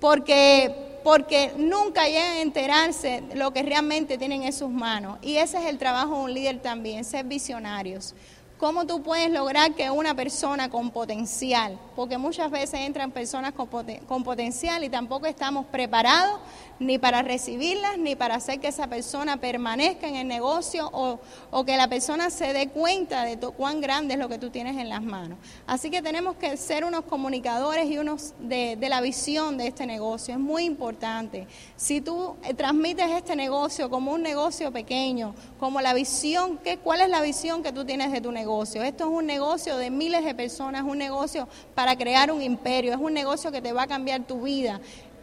[0.00, 5.18] Porque porque nunca llegan a enterarse lo que realmente tienen en sus manos.
[5.22, 8.14] Y ese es el trabajo de un líder también, ser visionarios.
[8.58, 13.68] ¿Cómo tú puedes lograr que una persona con potencial, porque muchas veces entran personas con,
[14.06, 16.40] con, potencial y tampoco estamos preparados
[16.80, 21.20] ni para recibirlas, ni para hacer que esa persona permanezca en el negocio o,
[21.64, 24.88] que la persona se dé cuenta de cuán grande es lo que tú tienes en
[24.88, 25.38] las manos.
[25.66, 30.34] Así que tenemos que ser unos comunicadores y unos de, la visión de este negocio.
[30.34, 31.46] Es muy importante.
[31.76, 37.02] Si tú eh, transmites este negocio como un negocio pequeño, como la visión, ¿qué, ¿cuál
[37.02, 38.82] es la visión que tú tienes de tu negocio?
[38.82, 42.98] Esto es un negocio de miles de personas, un negocio para crear un imperio, es
[42.98, 44.80] un negocio que te va a cambiar tu vida.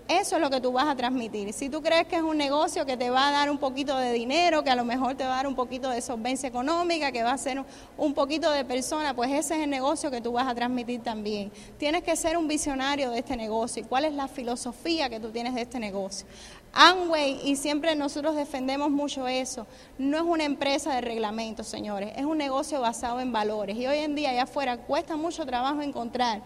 [0.07, 1.51] Eso es lo que tú vas a transmitir.
[1.51, 4.13] Si tú crees que es un negocio que te va a dar un poquito de
[4.13, 7.23] dinero, que a lo mejor te va a dar un poquito de solvencia económica, que
[7.23, 7.61] va a ser
[7.97, 11.51] un poquito de persona, pues ese es el negocio que tú vas a transmitir también.
[11.77, 13.81] Tienes que ser un visionario de este negocio.
[13.81, 16.25] ¿Y cuál es la filosofía que tú tienes de este negocio?
[16.73, 19.65] Amway, y siempre nosotros defendemos mucho eso,
[19.97, 23.77] no es una empresa de reglamentos, señores, es un negocio basado en valores.
[23.77, 26.43] Y hoy en día allá afuera cuesta mucho trabajo encontrar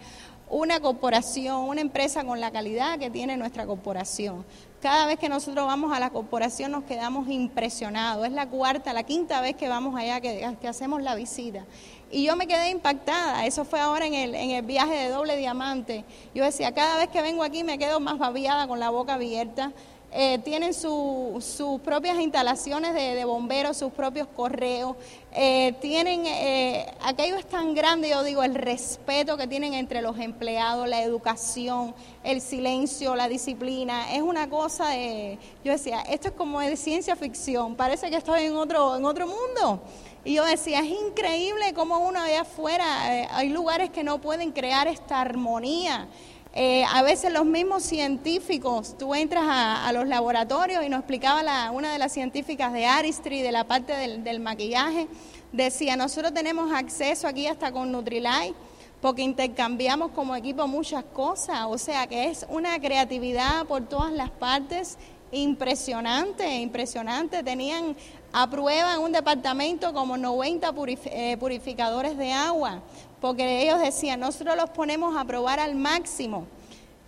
[0.52, 4.44] una corporación, una empresa con la calidad que tiene nuestra corporación.
[4.82, 8.26] Cada vez que nosotros vamos a la corporación nos quedamos impresionados.
[8.26, 11.64] Es la cuarta, la quinta vez que vamos allá, que, hacemos la visita.
[12.10, 13.46] Y yo me quedé impactada.
[13.46, 16.04] Eso fue ahora en el, en el viaje de doble diamante.
[16.34, 19.72] Yo decía, cada vez que vengo aquí me quedo más babiada con la boca abierta
[20.14, 24.94] eh, tienen sus propias instalaciones de, bomberos, sus propios correos,
[25.34, 30.18] eh, tienen, eh, aquello es tan grande, yo digo, el respeto que tienen entre los
[30.18, 31.94] empleados, la educación,
[32.24, 37.16] el silencio, la disciplina, es una cosa de, yo decía, esto es como de ciencia
[37.16, 39.80] ficción, parece que estoy en otro, en otro mundo.
[40.24, 42.84] Y yo decía, es increíble cómo uno allá afuera,
[43.18, 46.06] eh, hay lugares que no pueden crear esta armonía.
[46.54, 51.70] Eh, a veces los mismos científicos, tú entras a, los laboratorios y nos explicaba la,
[51.70, 55.08] una de las científicas de Aristry, de la parte del, maquillaje,
[55.50, 58.54] decía, nosotros tenemos acceso aquí hasta con Nutrilite
[59.00, 64.30] porque intercambiamos como equipo muchas cosas, o sea que es una creatividad por todas las
[64.30, 64.98] partes
[65.32, 67.42] impresionante, impresionante.
[67.42, 67.96] Tenían
[68.32, 70.72] a prueba en un departamento como 90
[71.06, 72.82] eh, purificadores de agua
[73.22, 76.48] porque ellos decían, nosotros los ponemos a probar al máximo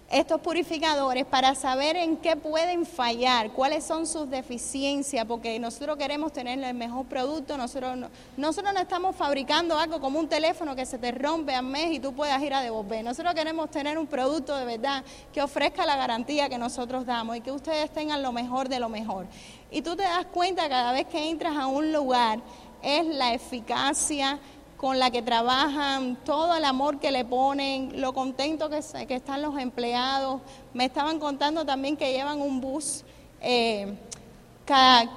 [0.08, 6.32] estos purificadores para saber en qué pueden fallar, cuáles son sus deficiencias, porque nosotros queremos
[6.32, 10.86] tener el mejor producto, nosotros no, nosotros no estamos fabricando algo como un teléfono que
[10.86, 14.06] se te rompe al mes y tú puedas ir a devolver, nosotros queremos tener un
[14.06, 15.02] producto de verdad
[15.32, 18.88] que ofrezca la garantía que nosotros damos y que ustedes tengan lo mejor de lo
[18.88, 19.26] mejor.
[19.72, 22.38] Y tú te das cuenta cada vez que entras a un lugar,
[22.84, 24.38] es la eficacia,
[24.84, 29.58] con la que trabajan, todo el amor que le ponen, lo contento que, están los
[29.58, 30.42] empleados.
[30.74, 33.02] Me estaban contando también que llevan un bus
[33.40, 33.94] eh,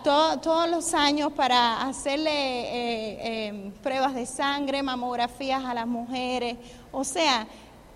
[0.05, 6.55] todos los años para hacerle eh, eh, pruebas de sangre, mamografías a las mujeres.
[6.93, 7.45] O sea,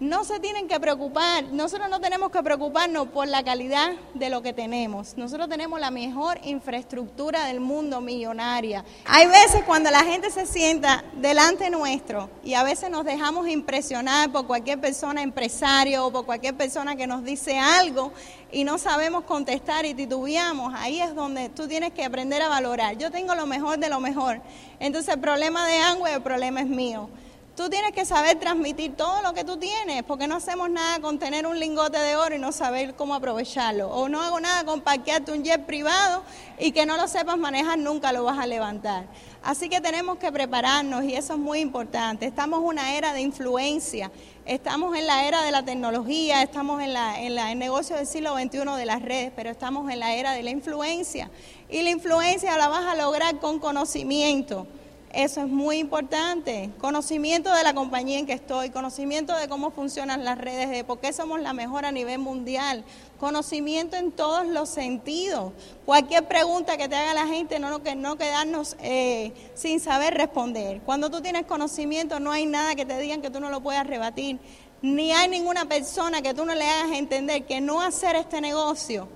[0.01, 4.41] no se tienen que preocupar, nosotros no tenemos que preocuparnos por la calidad de lo
[4.41, 5.15] que tenemos.
[5.15, 8.83] Nosotros tenemos la mejor infraestructura del mundo millonaria.
[9.05, 14.31] Hay veces cuando la gente se sienta delante nuestro y a veces nos dejamos impresionar
[14.31, 18.11] por cualquier persona empresario o por cualquier persona que nos dice algo
[18.51, 22.97] y no sabemos contestar y titubeamos, ahí es donde tú tienes que aprender a valorar.
[22.97, 24.41] Yo tengo lo mejor de lo mejor.
[24.79, 27.07] Entonces el problema de Angüe, el problema es mío.
[27.55, 31.19] Tú tienes que saber transmitir todo lo que tú tienes, porque no hacemos nada con
[31.19, 33.89] tener un lingote de oro y no saber cómo aprovecharlo.
[33.89, 36.23] O no hago nada con parquearte un jet privado
[36.57, 39.05] y que no lo sepas manejar, nunca lo vas a levantar.
[39.43, 42.25] Así que tenemos que prepararnos y eso es muy importante.
[42.25, 44.11] Estamos en una era de influencia,
[44.45, 48.33] estamos en la era de la tecnología, estamos en, la, en el negocio del siglo
[48.33, 51.29] XXI de las redes, pero estamos en la era de la influencia.
[51.69, 54.67] Y la influencia la vas a lograr con conocimiento.
[55.13, 56.69] Eso es muy importante.
[56.79, 60.99] Conocimiento de la compañía en que estoy, conocimiento de cómo funcionan las redes, de por
[60.99, 62.85] qué somos la mejor a nivel mundial,
[63.19, 65.51] conocimiento en todos los sentidos.
[65.85, 70.79] Cualquier pregunta que te haga la gente, no, no quedarnos eh, sin saber responder.
[70.85, 73.85] Cuando tú tienes conocimiento, no hay nada que te digan que tú no lo puedas
[73.85, 74.39] rebatir,
[74.81, 79.07] ni hay ninguna persona que tú no le hagas entender que no hacer este negocio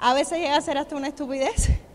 [0.00, 1.70] a veces llega a ser hasta una estupidez.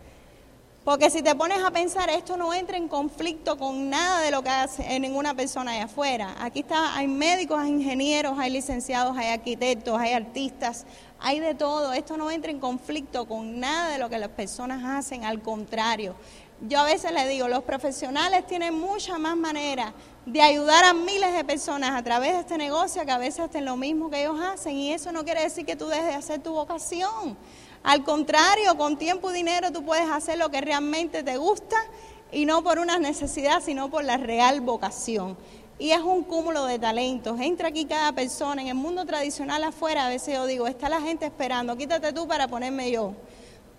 [0.86, 4.44] Porque si te pones a pensar, esto no entra en conflicto con nada de lo
[4.44, 6.36] que hace ninguna persona allá afuera.
[6.38, 10.86] Aquí está, hay médicos, hay ingenieros, hay licenciados, hay arquitectos, hay artistas,
[11.18, 11.92] hay de todo.
[11.92, 16.14] Esto no entra en conflicto con nada de lo que las personas hacen, al contrario.
[16.60, 19.92] Yo a veces le digo, los profesionales tienen mucha más manera
[20.24, 23.64] de ayudar a miles de personas a través de este negocio que a veces hacen
[23.64, 26.40] lo mismo que ellos hacen y eso no quiere decir que tú dejes de hacer
[26.44, 27.36] tu vocación.
[27.86, 31.76] Al contrario, con tiempo y dinero tú puedes hacer lo que realmente te gusta
[32.32, 35.36] y no por una necesidad, sino por la real vocación.
[35.78, 37.38] Y es un cúmulo de talentos.
[37.40, 38.60] Entra aquí cada persona.
[38.60, 42.26] En el mundo tradicional afuera, a veces yo digo, está la gente esperando, quítate tú
[42.26, 43.12] para ponerme yo.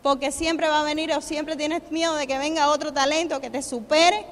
[0.01, 3.49] Porque siempre va a venir o siempre tienes miedo de que venga otro talento que
[3.49, 4.25] te supere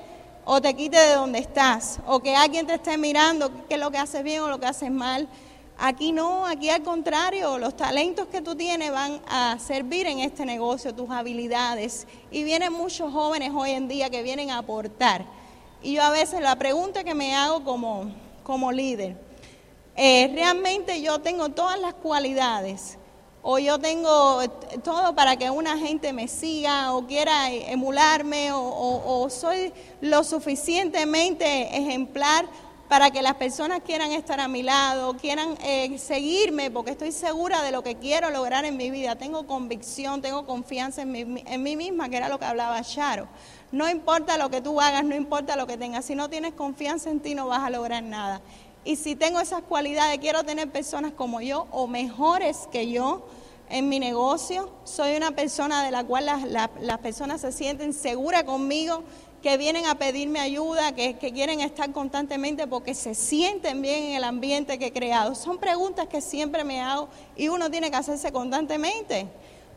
[0.46, 2.00] o te quite de donde estás.
[2.08, 4.68] O que alguien te esté mirando qué es lo que haces bien o lo que
[4.68, 5.28] haces mal.
[5.78, 10.46] Aquí no, aquí al contrario, los talentos que tú tienes van a servir en este
[10.46, 12.08] negocio, tus habilidades.
[12.32, 15.26] Y vienen muchos jóvenes hoy en día que vienen a aportar.
[15.84, 18.10] Y yo a veces la pregunta que me hago como,
[18.44, 19.18] como líder,
[19.98, 22.98] eh, ¿realmente yo tengo todas las cualidades?
[23.42, 24.42] ¿O yo tengo
[24.84, 28.50] todo para que una gente me siga o quiera emularme?
[28.54, 29.72] o soy
[30.02, 32.46] lo suficientemente ejemplar
[32.96, 37.62] para que las personas quieran estar a mi lado, quieran eh, seguirme, porque estoy segura
[37.62, 39.18] de lo que quiero lograr en mi vida.
[39.18, 43.28] Tengo convicción, tengo confianza en mí, en mí misma, que era lo que hablaba Charo.
[43.74, 47.10] No importa lo que tú hagas, no importa lo que tengas, si no tienes confianza
[47.10, 48.42] en ti no vas a lograr nada.
[48.86, 53.28] Y si tengo esas cualidades, quiero tener personas como yo o mejores que yo
[53.70, 54.72] en mi negocio.
[54.86, 56.44] Soy una persona de la cual las,
[56.80, 59.04] las personas se sienten seguras conmigo
[59.46, 64.24] que vienen a pedirme ayuda, que, quieren estar constantemente porque se sienten bien en el
[64.24, 65.36] ambiente que he creado.
[65.36, 69.28] Son preguntas que siempre me hago y uno tiene que hacerse constantemente.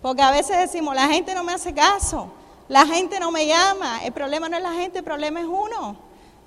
[0.01, 2.33] Porque a veces decimos, la gente no me hace caso,
[2.67, 4.03] la gente no me llama.
[4.07, 5.99] El problema no es la gente, el problema es uno.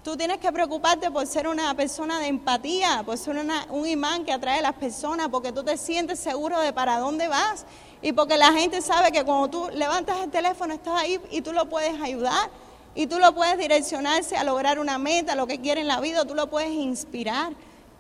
[0.04, 3.36] Tú tienes que preocuparte por ser una persona de empatía, por ser
[3.70, 7.28] un imán que atrae a las personas, porque tú te sientes seguro de para dónde
[7.28, 7.68] vas
[8.02, 11.54] y porque la gente sabe que cuando tú levantas el teléfono estás ahí y tú
[11.54, 12.50] lo puedes ayudar.
[12.94, 16.26] Y tú lo puedes direccionarse a lograr una meta, lo que quiere en la vida,
[16.26, 17.54] tú lo puedes inspirar.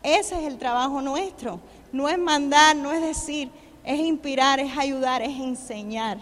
[0.03, 1.59] Ese es el trabajo nuestro.
[1.91, 3.49] No es mandar, no es decir,
[3.83, 6.17] es inspirar, es ayudar, es enseñar.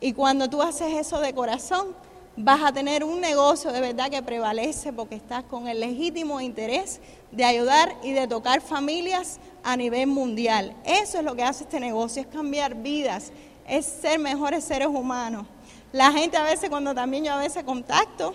[0.00, 1.94] Y cuando tú haces eso de corazón,
[2.36, 7.00] vas a tener un negocio de verdad que prevalece porque estás con el legítimo interés
[7.30, 10.74] de ayudar y de tocar familias a nivel mundial.
[10.84, 13.32] Eso es lo que hace este negocio, es cambiar vidas,
[13.66, 15.46] es ser mejores seres humanos.
[15.94, 18.34] La gente a veces, cuando también yo a veces contacto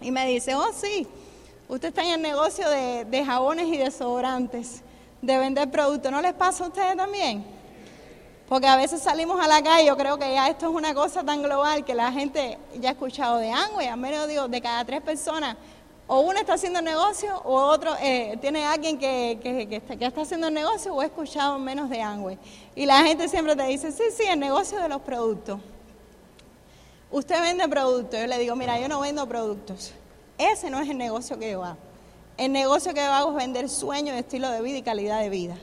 [0.00, 1.06] y me dice, oh sí,
[1.68, 4.82] usted está en el negocio de, jabones y desodorantes,
[5.22, 7.44] de vender productos, ¿no les pasa a ustedes también?
[8.48, 11.22] Porque a veces salimos a la calle, yo creo que ya esto es una cosa
[11.22, 14.84] tan global que la gente ya ha escuchado de Angway, al menos digo, de cada
[14.84, 15.56] tres personas,
[16.08, 20.22] o uno está haciendo negocio o otro eh, tiene alguien que, que, está, que, está,
[20.22, 22.36] haciendo negocio o ha escuchado menos de Angway.
[22.74, 25.60] Y la gente siempre te dice, sí, sí, el negocio de los productos
[27.10, 28.20] usted vende productos.
[28.20, 29.92] Yo le digo, mira, yo no vendo productos.
[30.38, 31.78] Ese no es el negocio que yo hago.
[32.36, 35.56] El negocio que yo hago es vender sueños, estilo de vida y calidad de vida.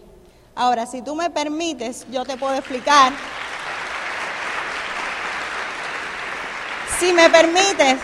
[0.55, 3.13] Ahora, si tú me permites, yo te puedo explicar.
[6.99, 7.99] Si me permites,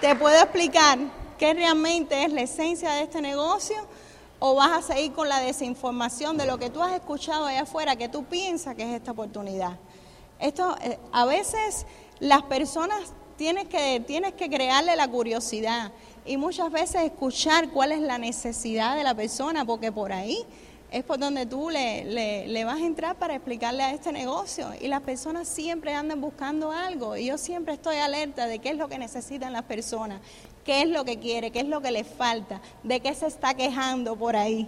[0.00, 0.98] te puedo explicar
[1.38, 3.76] qué realmente es la esencia de este negocio
[4.38, 7.96] ¿O vas a seguir con la desinformación de lo que tú has escuchado allá afuera,
[7.96, 9.78] que tú piensas que es esta oportunidad?
[10.38, 11.86] Esto, eh, a veces
[12.20, 15.92] las personas tienes que, tienes que crearle la curiosidad
[16.24, 20.44] y muchas veces escuchar cuál es la necesidad de la persona, porque por ahí
[20.90, 24.70] es por donde tú le, le, vas a entrar para explicarle a este negocio.
[24.80, 27.16] Y las personas siempre andan buscando algo.
[27.16, 30.20] Y yo siempre estoy alerta de qué es lo que necesitan las personas,
[30.64, 33.54] qué es lo que quiere, qué es lo que les falta, de qué se está
[33.54, 34.66] quejando por ahí.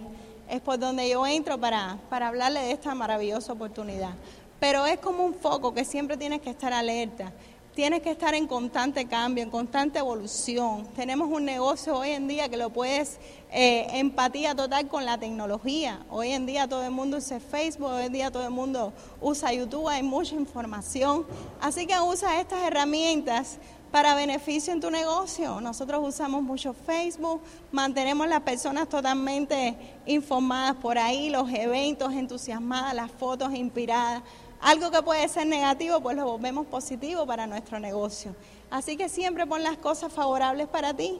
[0.49, 4.13] Es por donde yo entro para, para hablarle de esta maravillosa oportunidad.
[4.59, 7.33] Pero es como un foco que siempre tienes que estar alerta
[7.79, 10.85] tienes que estar en constante cambio, en constante evolución.
[10.97, 13.19] Tenemos un negocio hoy en día que lo puedes
[13.53, 16.05] eh, empatía total con la tecnología.
[16.09, 18.91] Hoy en día todo el mundo usa Facebook, hoy en día todo el mundo
[19.21, 21.25] usa YouTube, hay mucha información.
[21.61, 23.59] Así que usa estas herramientas
[23.91, 25.61] para beneficio en tu negocio.
[25.61, 27.41] Nosotros usamos mucho Facebook,
[27.71, 34.21] mantenemos las personas totalmente informadas por ahí, los eventos entusiasmadas, las fotos inspiradas.
[34.61, 38.35] Algo que puede ser negativo, pues lo volvemos positivo para nuestro negocio.
[38.69, 41.19] Así que siempre pon las cosas favorables para ti.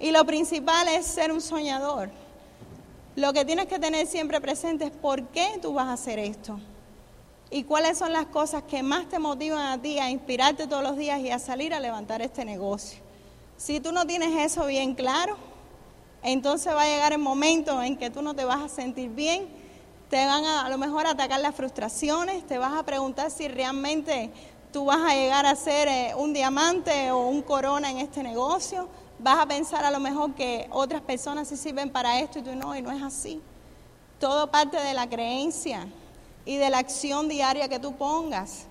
[0.00, 2.10] Y lo principal es ser un soñador.
[3.16, 6.58] Lo que tienes que tener siempre presente es por qué tú vas a hacer esto.
[7.50, 10.96] Y cuáles son las cosas que más te motivan a ti a inspirarte todos los
[10.96, 12.98] días y a salir a levantar este negocio.
[13.56, 15.36] Si tú no tienes eso bien claro,
[16.22, 19.46] entonces va a llegar el momento en que tú no te vas a sentir bien
[20.14, 23.48] te van a, a lo mejor a atacar las frustraciones, te vas a preguntar si
[23.48, 24.30] realmente
[24.72, 28.88] tú vas a llegar a ser eh, un diamante o un corona en este negocio,
[29.18, 32.54] vas a pensar a lo mejor que otras personas se sirven para esto y tú
[32.54, 33.42] no, y no es así.
[34.20, 35.88] Todo parte de la creencia
[36.44, 38.66] y de la acción diaria que tú pongas.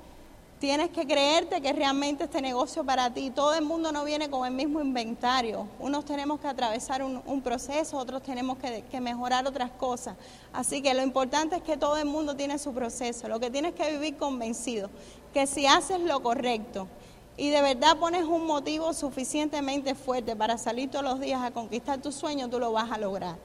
[0.64, 4.48] Tienes que creerte que realmente este negocio para ti, todo el mundo no viene con
[4.48, 5.68] el mismo inventario.
[5.78, 10.16] Unos tenemos que atravesar un, proceso, otros tenemos que, que, mejorar otras cosas.
[10.54, 13.28] Así que lo importante es que todo el mundo tiene su proceso.
[13.28, 14.90] Lo que tienes que vivir convencido,
[15.34, 16.88] que si haces lo correcto
[17.36, 22.02] y de verdad pones un motivo suficientemente fuerte para salir todos los días a conquistar
[22.02, 23.36] tu sueño, tú lo vas a lograr.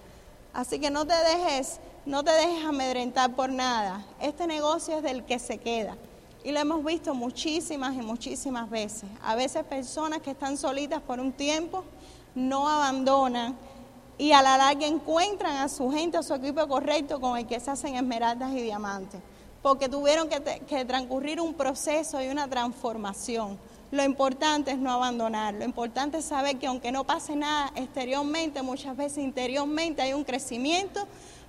[0.52, 4.06] Así que no te dejes, no te dejes amedrentar por nada.
[4.20, 5.96] Este negocio es del que se queda.
[6.45, 9.09] Y lo hemos visto muchísimas y muchísimas veces.
[9.22, 11.84] A veces personas que están solitas por un tiempo
[12.34, 13.57] no abandonan
[14.18, 17.59] y a la larga encuentran a su gente, a su equipo correcto con el que
[17.61, 19.20] se hacen esmeraldas y diamantes.
[19.62, 23.59] Porque tuvieron que, que transcurrir un proceso y una transformación.
[23.91, 28.61] Lo importante es no abandonar, lo importante es saber que aunque no pase nada exteriormente,
[28.62, 31.07] muchas veces interiormente hay un crecimiento,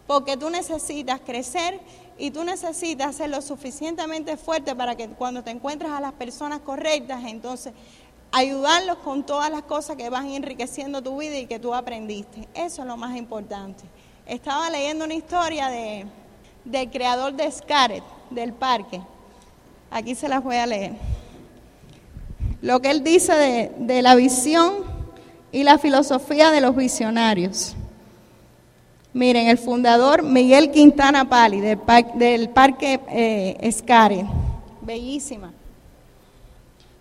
[0.08, 1.80] porque tú necesitas crecer
[2.20, 6.60] y tú necesitas ser lo suficientemente fuerte para que cuando te encuentres a las personas
[6.60, 7.74] correctas, entonces
[8.34, 12.48] ayudarlos con todas las cosas que van enriqueciendo tu vida y que tú aprendiste.
[12.54, 13.86] Eso es lo más importante.
[14.26, 16.06] Estaba leyendo una historia de,
[16.66, 19.02] del creador de Scaret, del parque.
[19.90, 20.92] Aquí se las voy a leer.
[22.62, 24.84] Lo que él dice de, de la visión
[25.54, 27.78] y la filosofía de los visionarios.
[29.20, 34.26] Miren, el fundador Miguel Quintana Pali del, Parque eh, Escare,
[34.80, 35.52] bellísima.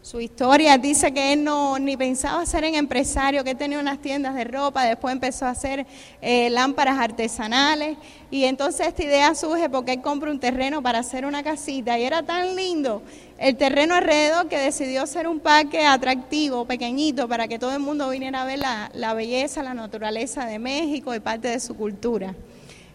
[0.09, 4.35] Su historia dice que él no ni pensaba ser en empresario, que tenía unas tiendas
[4.35, 5.87] de ropa, después empezó a hacer
[6.23, 7.99] eh, lámparas artesanales
[8.31, 12.05] y entonces esta idea surge porque él compra un terreno para hacer una casita y
[12.05, 13.03] era tan lindo
[13.37, 18.09] el terreno alrededor que decidió ser un parque atractivo, pequeñito, para que todo el mundo
[18.09, 22.35] viniera a ver la, belleza, la naturaleza de México y parte de su cultura.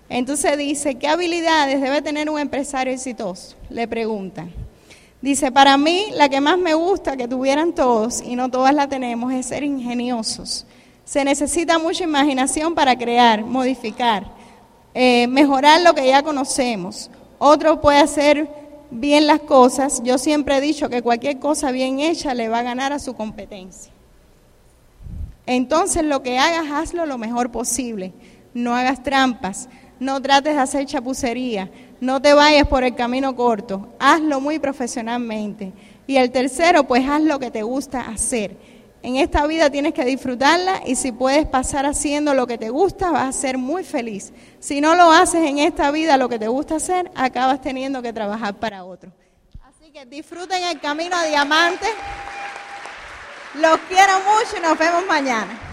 [0.09, 3.55] Entonces dice, ¿qué habilidades debe tener un empresario exitoso?
[3.70, 4.47] Le pregunta.
[5.24, 8.89] Dice, para mí la que más me gusta que tuvieran todos, y no todas la
[8.89, 10.65] tenemos, es ser ingeniosos.
[11.05, 14.26] Se necesita mucha imaginación para crear, modificar,
[14.93, 17.09] eh, mejorar lo que ya conocemos.
[17.39, 18.49] Otro puede hacer
[18.91, 22.63] bien las cosas, yo siempre he dicho que cualquier cosa bien hecha le va a
[22.63, 23.93] ganar a su competencia.
[25.45, 28.11] Entonces lo que hagas, hazlo lo mejor posible.
[28.53, 29.69] No hagas trampas,
[30.01, 31.71] no trates de hacer chapucería,
[32.04, 35.72] no te vayas por el camino corto, hazlo muy profesionalmente.
[36.06, 38.58] Y el tercero, pues haz lo que te gusta hacer.
[39.01, 43.12] En esta vida tienes que disfrutarla y si puedes pasar haciendo lo que te gusta,
[43.12, 44.34] vas a ser muy feliz.
[44.60, 48.14] Si no lo haces en esta vida lo que te gusta hacer, acabas teniendo que
[48.14, 49.12] trabajar para otro.
[49.62, 51.88] Así que disfruten el camino a diamante.
[53.56, 55.72] Los quiero mucho y nos vemos mañana.